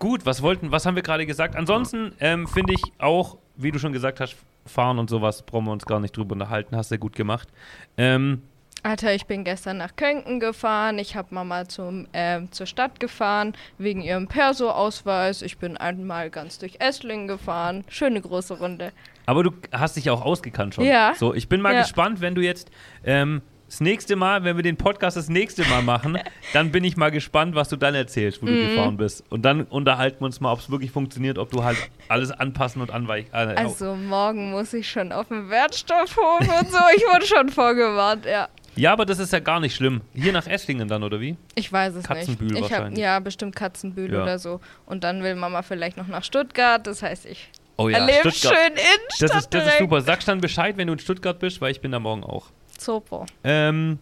gut, 0.01 0.27
was 0.27 0.43
wollten, 0.43 0.73
was 0.73 0.85
haben 0.87 0.97
wir 0.97 1.03
gerade 1.05 1.25
gesagt? 1.25 1.55
Ansonsten 1.55 2.13
ähm, 2.19 2.49
finde 2.49 2.75
ich 2.75 2.83
auch, 2.99 3.39
wie 3.57 3.71
du 3.71 3.79
schon 3.79 3.93
gesagt 3.93 4.19
hast, 4.19 4.37
fahren 4.67 4.99
und 4.99 5.09
sowas 5.09 5.43
brauchen 5.43 5.67
wir 5.67 5.73
uns 5.73 5.87
gar 5.87 6.01
nicht 6.01 6.17
drüber 6.17 6.33
unterhalten. 6.33 6.77
Hast 6.77 6.91
du 6.91 6.99
gut 6.99 7.15
gemacht. 7.15 7.49
Ähm, 7.97 8.43
Alter, 8.83 9.15
ich 9.15 9.27
bin 9.27 9.43
gestern 9.43 9.79
nach 9.79 9.97
Könken 9.97 10.39
gefahren. 10.39 10.99
Ich 11.01 11.17
habe 11.17 11.35
Mama 11.35 11.67
zum, 11.69 12.07
ähm, 12.13 12.53
zur 12.53 12.67
Stadt 12.67 13.01
gefahren 13.01 13.55
wegen 13.79 14.01
ihrem 14.01 14.29
Perso-Ausweis. 14.29 15.43
Ich 15.43 15.59
bin 15.59 15.77
einmal 15.77 16.31
ganz 16.31 16.59
durch 16.59 16.77
Esslingen 16.79 17.27
gefahren. 17.27 17.85
Schöne 17.89 18.21
große 18.21 18.59
Runde. 18.59 18.93
Aber 19.27 19.43
du 19.43 19.51
hast 19.73 19.97
dich 19.97 20.09
auch 20.11 20.23
ausgekannt 20.25 20.77
schon. 20.77 20.85
Ja. 20.85 21.15
So, 21.17 21.35
ich 21.35 21.49
bin 21.49 21.61
mal 21.61 21.75
Ja. 21.75 21.81
gespannt, 21.83 22.21
wenn 22.21 22.37
du 22.37 22.43
jetzt 22.43 22.71
ähm, 23.05 23.43
das 23.69 23.81
nächste 23.81 24.15
Mal, 24.15 24.45
wenn 24.45 24.55
wir 24.55 24.63
den 24.63 24.77
Podcast 24.77 25.17
das 25.17 25.29
nächste 25.29 25.65
Mal 25.65 25.83
machen, 25.83 26.17
dann 26.53 26.71
bin 26.71 26.85
ich 26.85 26.97
mal 26.97 27.11
gespannt, 27.11 27.57
was 27.57 27.69
du 27.69 27.75
dann 27.75 27.97
erzählst, 27.97 28.41
wo 28.41 28.47
du 28.47 28.53
Mhm. 28.53 28.69
gefahren 28.69 28.97
bist. 28.99 29.25
Und 29.31 29.43
dann 29.43 29.65
unterhalten 29.65 30.21
wir 30.21 30.27
uns 30.27 30.39
mal, 30.41 30.53
ob 30.53 30.61
es 30.61 30.71
wirklich 30.71 30.93
funktioniert, 30.93 31.39
ob 31.39 31.51
du 31.51 31.65
halt 31.65 31.77
alles 32.07 32.31
anpassen 32.31 32.81
und 32.83 32.93
anweichen. 32.93 33.31
Äh, 33.33 33.57
Also 33.57 33.97
morgen 33.97 34.53
muss 34.53 34.73
ich 34.73 34.89
schon 34.89 35.11
auf 35.11 35.27
den 35.27 35.51
Wertstoffhof 35.51 36.39
und 36.43 36.71
so. 36.71 36.79
Ich 36.97 37.03
wurde 37.13 37.27
schon 37.27 37.49
vorgewarnt, 37.49 38.25
ja. 38.27 38.47
Ja, 38.77 38.93
aber 38.93 39.05
das 39.07 39.19
ist 39.19 39.33
ja 39.33 39.41
gar 39.41 39.61
nicht 39.61 39.75
schlimm. 39.75 40.01
Hier 40.15 40.33
nach 40.33 40.47
Esslingen 40.47 40.89
dann, 40.89 41.03
oder 41.03 41.21
wie? 41.21 41.37
Ich 41.55 41.73
weiß 41.73 41.95
es 41.97 42.05
Katzenbühl 42.05 42.49
nicht. 42.49 42.59
Ich 42.59 42.65
hab, 42.73 42.79
wahrscheinlich. 42.81 43.01
ja, 43.01 43.19
bestimmt 43.21 43.57
Katzenbühl 43.57 44.13
Ja. 44.13 44.23
oder 44.23 44.39
so. 44.39 44.61
Und 44.87 45.05
dann 45.05 45.23
will 45.23 45.35
Mama 45.35 45.63
vielleicht 45.63 45.97
noch 45.97 46.07
nach 46.09 46.25
Stuttgart. 46.25 46.87
Das 46.87 47.03
heißt, 47.03 47.27
ich 47.27 47.51
Oh 47.79 47.89
erlebe 47.89 48.31
schön 48.33 48.53
Innenstadt 48.53 49.31
Das 49.31 49.37
ist, 49.43 49.55
das 49.55 49.67
ist 49.67 49.79
super. 49.79 50.01
Sagst 50.01 50.29
dann 50.29 50.41
Bescheid, 50.41 50.77
wenn 50.77 50.87
du 50.87 50.95
in 50.95 50.99
Stuttgart 50.99 51.39
bist, 51.39 51.61
weil 51.61 51.71
ich 51.73 51.81
bin 51.81 51.93
da 51.93 51.99
morgen 51.99 52.25
auch. 52.25 52.47
Super. 52.79 53.27
Ähm, 53.45 53.99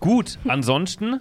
gut, 0.00 0.38
ansonsten 0.48 1.20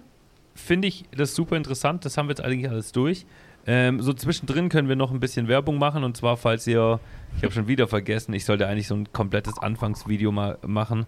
finde 0.54 0.88
ich 0.88 1.06
das 1.16 1.36
super 1.36 1.56
interessant. 1.58 2.06
Das 2.06 2.18
haben 2.18 2.28
wir 2.28 2.32
jetzt 2.32 2.42
eigentlich 2.44 2.70
alles 2.70 2.92
durch. 2.92 3.26
Ähm, 3.68 4.00
so 4.02 4.14
zwischendrin 4.14 4.70
können 4.70 4.88
wir 4.88 4.96
noch 4.96 5.12
ein 5.12 5.20
bisschen 5.20 5.48
Werbung 5.48 5.80
machen. 5.80 6.04
Und 6.04 6.16
zwar, 6.16 6.38
falls 6.38 6.68
ihr, 6.68 7.00
ich 7.38 7.44
habe 7.44 7.52
schon 7.54 7.68
wieder 7.68 7.88
vergessen, 7.88 8.34
ich 8.34 8.46
sollte 8.46 8.68
eigentlich 8.68 8.88
so 8.88 8.96
ein 8.96 9.12
komplettes 9.12 9.58
Anfangsvideo 9.58 10.32
mal 10.32 10.60
machen. 10.66 11.08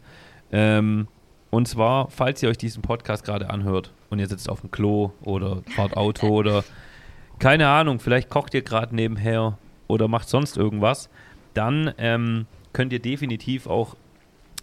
Ähm, 0.52 1.08
und 1.50 1.68
zwar, 1.68 2.10
falls 2.10 2.44
ihr 2.44 2.50
euch 2.50 2.58
diesen 2.58 2.82
Podcast 2.82 3.24
gerade 3.24 3.50
anhört 3.50 3.94
und 4.10 4.20
ihr 4.20 4.28
sitzt 4.28 4.50
auf 4.50 4.62
dem 4.62 4.72
Klo 4.72 5.12
oder 5.22 5.62
fahrt 5.76 5.96
Auto 5.96 6.28
oder 6.38 6.64
keine 7.40 7.68
Ahnung, 7.70 8.00
vielleicht 8.00 8.30
kocht 8.30 8.54
ihr 8.54 8.62
gerade 8.62 8.96
nebenher 8.96 9.58
oder 9.88 10.08
macht 10.08 10.28
sonst 10.28 10.58
irgendwas, 10.58 11.10
dann 11.54 11.94
ähm, 11.98 12.46
könnt 12.74 12.94
ihr 12.94 13.00
definitiv 13.00 13.68
auch 13.68 13.96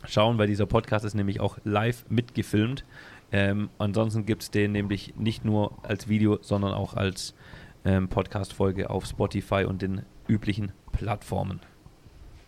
schauen, 0.07 0.39
weil 0.39 0.47
dieser 0.47 0.67
Podcast 0.67 1.05
ist 1.05 1.15
nämlich 1.15 1.41
auch 1.41 1.59
live 1.65 2.05
mitgefilmt. 2.09 2.85
Ähm, 3.33 3.71
ansonsten 3.79 4.27
gibt 4.27 4.43
es 4.43 4.51
den 4.51 4.73
nämlich 4.73 5.15
nicht 5.17 5.45
nur 5.45 5.79
als 5.83 6.09
Video, 6.09 6.39
sondern 6.43 6.75
auch 6.75 6.95
als 6.95 7.35
ähm, 7.85 8.09
Podcast-Folge 8.09 8.91
auf 8.91 9.07
Spotify 9.07 9.65
und 9.65 9.83
den 9.83 10.03
üblichen 10.29 10.73
Plattformen. 10.93 11.61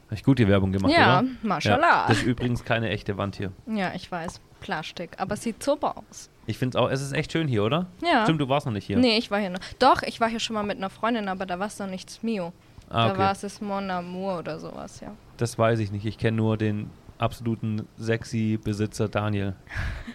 Habe 0.07 0.15
ich 0.15 0.23
gut 0.25 0.39
die 0.39 0.47
Werbung 0.49 0.73
gemacht, 0.73 0.93
Ja, 0.93 1.21
oder? 1.21 1.29
mashallah. 1.43 2.07
das 2.09 2.19
ist 2.19 2.25
übrigens 2.25 2.65
keine 2.65 2.91
echte 2.91 3.17
Wand 3.19 3.37
hier. 3.37 3.53
Ja, 3.67 3.93
ich 3.95 4.11
weiß. 4.11 4.41
Plastik. 4.61 5.11
Aber 5.19 5.35
es 5.35 5.43
sieht 5.43 5.63
super 5.63 5.97
aus. 5.99 6.31
Ich 6.47 6.59
finde 6.59 6.79
es 6.79 6.83
auch, 6.83 6.89
es 6.91 7.03
ist 7.03 7.13
echt 7.13 7.33
schön 7.33 7.49
hier, 7.49 7.65
oder? 7.65 7.87
Ja. 8.03 8.23
Stimmt, 8.25 8.41
du 8.41 8.49
warst 8.49 8.67
noch 8.67 8.73
nicht 8.73 8.87
hier. 8.87 8.97
Nee, 8.99 9.19
ich 9.19 9.31
war 9.31 9.39
hier 9.41 9.51
noch. 9.51 9.59
Doch, 9.79 10.03
ich 10.03 10.21
war 10.21 10.29
hier 10.29 10.41
schon 10.41 10.55
mal 10.55 10.63
mit 10.63 10.77
einer 10.77 10.91
Freundin, 10.91 11.29
aber 11.29 11.45
da 11.45 11.59
war 11.59 11.67
es 11.67 11.79
noch 11.79 11.89
nichts 11.89 12.23
Mio. 12.23 12.53
ah, 12.89 13.09
Da 13.09 13.19
war 13.19 13.27
okay. 13.27 13.33
es 13.33 13.41
das 13.41 13.61
Mon 13.61 13.91
Amour 13.91 14.39
oder 14.39 14.59
sowas, 14.61 15.01
ja. 15.01 15.13
Das 15.39 15.59
weiß 15.59 15.81
ich 15.81 15.91
nicht. 15.91 16.07
Ich 16.07 16.19
kenne 16.19 16.37
nur 16.37 16.57
den 16.57 16.89
absoluten 17.19 17.87
sexy 17.97 18.59
Besitzer 18.63 19.09
Daniel. 19.09 19.55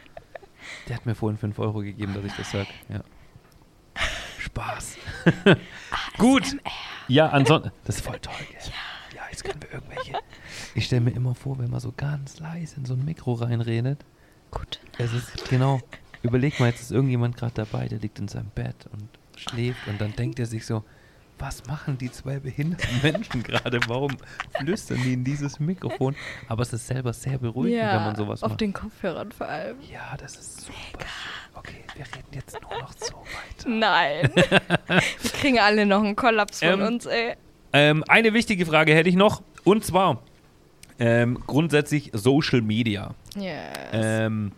Der 0.88 0.96
hat 0.96 1.06
mir 1.06 1.16
vorhin 1.16 1.38
5 1.38 1.60
Euro 1.60 1.80
gegeben, 1.80 2.14
dass 2.14 2.24
ich 2.24 2.34
das 2.34 2.50
sage. 2.52 2.68
Ja. 2.90 3.02
Spaß. 4.40 4.98
Gut. 6.18 6.56
Ja, 7.08 7.28
ansonsten. 7.28 7.72
Das 7.84 7.98
ist 7.98 8.06
voll 8.06 8.20
toll, 8.20 8.34
gell? 8.50 8.60
Ja. 8.66 8.74
Jetzt 9.32 9.44
können 9.44 9.62
wir 9.62 9.72
irgendwelche. 9.74 10.14
Ich 10.76 10.86
stelle 10.86 11.02
mir 11.02 11.12
immer 11.12 11.34
vor, 11.36 11.58
wenn 11.60 11.70
man 11.72 11.80
so 11.80 11.94
ganz 11.96 12.40
leise 12.40 12.78
in 12.78 12.86
so 12.86 12.94
ein 12.94 13.04
Mikro 13.06 13.34
reinredet. 13.34 14.04
Gut. 14.52 14.80
Es 14.98 15.14
ist, 15.14 15.50
genau. 15.50 15.80
Überleg 16.24 16.60
mal, 16.60 16.68
jetzt 16.68 16.82
ist 16.82 16.92
irgendjemand 16.92 17.38
gerade 17.38 17.54
dabei, 17.56 17.88
der 17.88 18.00
liegt 18.00 18.20
in 18.20 18.28
seinem 18.28 18.50
Bett 18.54 18.76
und 18.92 19.08
schläft 19.40 19.88
und 19.88 20.00
dann 20.00 20.16
denkt 20.16 20.38
er 20.40 20.46
sich 20.46 20.66
so, 20.66 20.84
was 21.40 21.66
machen 21.66 21.98
die 21.98 22.12
zwei 22.12 22.40
behinderten 22.40 23.02
Menschen 23.02 23.42
gerade? 23.48 23.80
Warum 23.88 24.16
flüstern 24.60 25.00
die 25.04 25.14
in 25.14 25.24
dieses 25.24 25.60
Mikrofon? 25.60 26.16
Aber 26.48 26.62
es 26.62 26.72
ist 26.72 26.86
selber 26.86 27.14
sehr 27.14 27.40
beruhigend, 27.40 27.80
ja, 27.82 27.96
wenn 27.96 28.04
man 28.04 28.16
sowas 28.16 28.44
auf 28.44 28.50
macht. 28.52 28.62
den 28.62 28.74
Kopfhörern 28.74 29.32
vor 29.32 29.48
allem. 29.48 29.78
Ja, 29.92 30.16
das 30.18 30.36
ist 30.36 30.62
super. 30.62 30.76
schön. 31.00 31.56
Okay, 31.56 31.84
wir 31.96 32.06
reden 32.06 32.28
jetzt 32.34 32.58
nur 32.62 32.80
noch 32.80 32.94
so 32.94 33.16
weiter. 33.16 33.68
Nein. 33.70 34.32
Wir 35.22 35.32
kriegen 35.32 35.60
alle 35.60 35.86
noch 35.86 36.02
einen 36.04 36.16
Kollaps 36.16 36.60
von 36.60 36.70
Ähm, 36.70 36.82
uns, 36.82 37.06
ey. 37.08 37.36
Ähm, 37.74 38.04
eine 38.08 38.34
wichtige 38.34 38.66
Frage 38.66 38.94
hätte 38.94 39.10
ich 39.10 39.16
noch 39.16 39.42
und 39.64 39.86
zwar 39.86 40.22
ähm, 41.00 41.40
grundsätzlich 41.48 42.12
Social 42.14 42.62
Media. 42.62 43.16
Yes. 43.36 43.54
Ähm, 43.94 44.52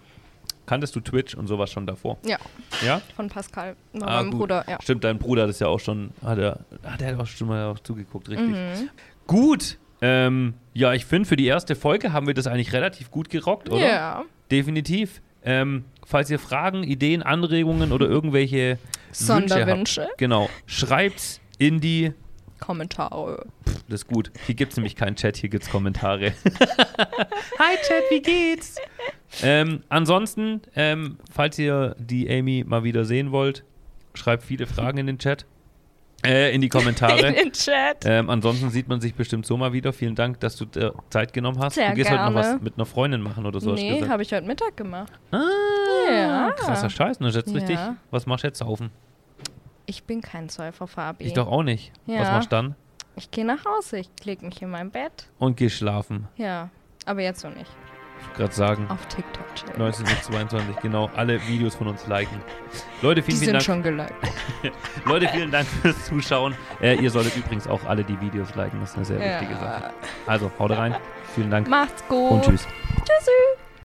kanntest 0.66 0.96
du 0.96 1.00
Twitch 1.00 1.36
und 1.36 1.48
sowas 1.48 1.72
schon 1.72 1.86
davor? 1.86 2.18
ja, 2.26 2.38
Ja? 2.86 3.02
von 3.16 3.30
Pascal, 3.30 3.76
Ah, 4.02 4.06
meinem 4.06 4.32
gut. 4.32 4.40
Bruder, 4.42 4.66
ja. 4.68 4.78
Stimmt, 4.82 5.04
dein 5.04 5.20
Bruder 5.20 5.44
hat 5.44 5.50
es 5.50 5.60
ja 5.60 5.68
auch 5.68 5.80
schon, 5.80 6.12
hat 6.24 6.38
er, 6.40 6.60
hat 6.84 7.02
er 7.02 7.20
auch 7.20 7.28
schon 7.28 7.48
mal 7.48 7.66
auch 7.68 7.80
zugeguckt, 7.80 8.30
richtig. 8.30 8.50
Mhm. 8.50 8.90
Gut. 9.28 9.78
Ähm, 10.02 10.56
ja, 10.74 10.92
ich 10.94 11.06
finde, 11.06 11.30
für 11.30 11.36
die 11.38 11.46
erste 11.46 11.76
Folge 11.76 12.12
haben 12.12 12.28
wir 12.28 12.34
das 12.34 12.48
eigentlich 12.48 12.74
relativ 12.74 13.10
gut 13.10 13.30
gerockt, 13.30 13.70
oder? 13.70 13.86
Ja. 13.88 14.24
Definitiv. 14.52 15.22
Ähm, 15.46 15.86
falls 16.06 16.30
ihr 16.30 16.40
Fragen, 16.40 16.84
Ideen, 16.84 17.22
Anregungen 17.24 17.92
oder 17.94 18.08
irgendwelche 18.08 18.78
Wünsche 19.10 19.24
Sonderwünsche. 19.26 20.04
habt, 20.04 20.18
genau, 20.18 20.50
schreibt's 20.66 21.40
in 21.58 21.80
die. 21.80 22.12
Kommentare. 22.64 23.46
Das 23.90 24.02
ist 24.02 24.08
gut. 24.08 24.32
Hier 24.46 24.56
gibt 24.56 24.72
es 24.72 24.78
nämlich 24.78 24.96
keinen 24.96 25.16
Chat, 25.18 25.36
hier 25.38 25.50
gibt 25.50 25.64
es 25.66 25.70
Kommentare. 25.70 26.32
Hi 27.60 27.76
Chat, 27.88 28.04
wie 28.10 28.22
geht's? 28.22 28.78
ähm, 29.42 29.84
ansonsten, 29.90 30.62
ähm, 30.76 31.18
falls 31.32 31.60
ihr 31.60 31.96
die 32.00 32.30
Amy 32.30 32.64
mal 32.66 32.84
wieder 32.86 33.04
sehen 33.04 33.32
wollt, 33.32 33.64
schreibt 34.14 34.44
viele 34.44 34.66
Fragen 34.66 34.98
in 35.00 35.08
den 35.08 35.20
Chat. 35.20 35.46
Äh, 36.26 36.56
in 36.56 36.62
die 36.62 36.68
In 36.68 36.72
Kommentare. 36.72 37.34
den 37.34 37.52
Chat. 37.52 38.06
ähm, 38.06 38.30
ansonsten 38.30 38.70
sieht 38.70 38.88
man 38.88 39.02
sich 39.02 39.14
bestimmt 39.14 39.46
so 39.46 39.58
mal 39.58 39.74
wieder. 39.74 39.92
Vielen 39.92 40.16
Dank, 40.16 40.40
dass 40.40 40.56
du 40.56 40.64
dir 40.64 40.94
Zeit 41.10 41.34
genommen 41.34 41.60
hast. 41.60 41.74
Sehr 41.74 41.90
du 41.90 41.96
gehst 41.96 42.10
heute 42.10 42.24
noch 42.24 42.32
gerne. 42.34 42.56
was 42.56 42.62
mit 42.62 42.76
einer 42.78 42.86
Freundin 42.86 43.20
machen 43.20 43.46
oder 43.46 43.60
so. 43.60 43.74
nee, 43.74 44.08
habe 44.08 44.24
ich 44.24 44.32
heute 44.32 44.48
Mittag 44.48 44.78
gemacht. 44.78 45.12
Ah, 45.32 45.42
Ja. 46.10 46.52
krasser 46.56 46.90
Scheiß. 46.90 47.20
Ne? 47.20 47.28
Jetzt 47.30 47.50
Ja. 47.50 47.54
richtig. 47.56 47.78
Was 48.10 48.26
machst 48.26 48.46
du 48.46 48.48
jetzt 48.48 48.60
saufen? 48.60 48.90
Ich 49.86 50.04
bin 50.06 50.22
kein 50.22 50.50
Säufer, 50.50 50.88
Fabi. 50.88 51.26
Ich 51.26 51.34
doch 51.34 51.48
auch 51.48 51.64
nicht. 51.64 51.92
Was 52.06 52.16
Ja. 52.16 52.32
machst 52.32 52.52
du 52.52 52.56
dann? 52.56 52.76
Ich 53.16 53.30
gehe 53.32 53.46
nach 53.46 53.64
Hause, 53.66 54.00
ich 54.00 54.10
lege 54.24 54.46
mich 54.46 54.62
in 54.62 54.70
mein 54.72 54.90
Bett. 54.92 55.28
Und 55.40 55.58
geh 55.58 55.70
schlafen. 55.70 56.28
Ja, 56.38 56.70
aber 57.06 57.22
jetzt 57.22 57.42
so 57.42 57.50
nicht. 57.50 57.70
Ich 58.20 58.28
wollte 58.30 58.40
gerade 58.40 58.54
sagen. 58.56 58.88
Auf 58.90 59.06
TikTok 59.08 59.54
chillen. 59.56 59.74
1922, 59.74 60.78
genau. 60.82 61.10
Alle 61.16 61.46
Videos 61.46 61.76
von 61.76 61.88
uns 61.90 62.08
liken. 62.08 62.38
Leute, 63.02 63.22
Die 63.22 63.26
vielen, 63.26 63.38
vielen 63.40 63.46
sind 63.46 63.54
Dank. 63.54 63.64
schon 63.66 63.84
geliked. 63.84 64.14
Leute, 65.06 65.28
vielen 65.28 65.52
Dank 65.52 65.68
fürs 65.68 66.06
Zuschauen. 66.06 66.56
Äh, 66.82 66.96
ihr 66.96 67.10
solltet 67.12 67.36
übrigens 67.36 67.68
auch 67.68 67.84
alle 67.84 68.04
die 68.06 68.20
Videos 68.22 68.56
liken. 68.56 68.80
Das 68.80 68.92
ist 68.92 68.96
eine 68.96 69.06
sehr 69.06 69.20
wichtige 69.20 69.56
Sache. 69.60 69.84
Ja. 69.84 69.92
Also, 70.26 70.50
haut 70.58 70.72
rein. 70.72 70.96
Vielen 71.36 71.52
Dank 71.52 71.68
Macht's 71.68 72.02
gut. 72.08 72.32
und 72.32 72.46
tschüss. 72.46 72.66
Tschüssi. 73.04 73.63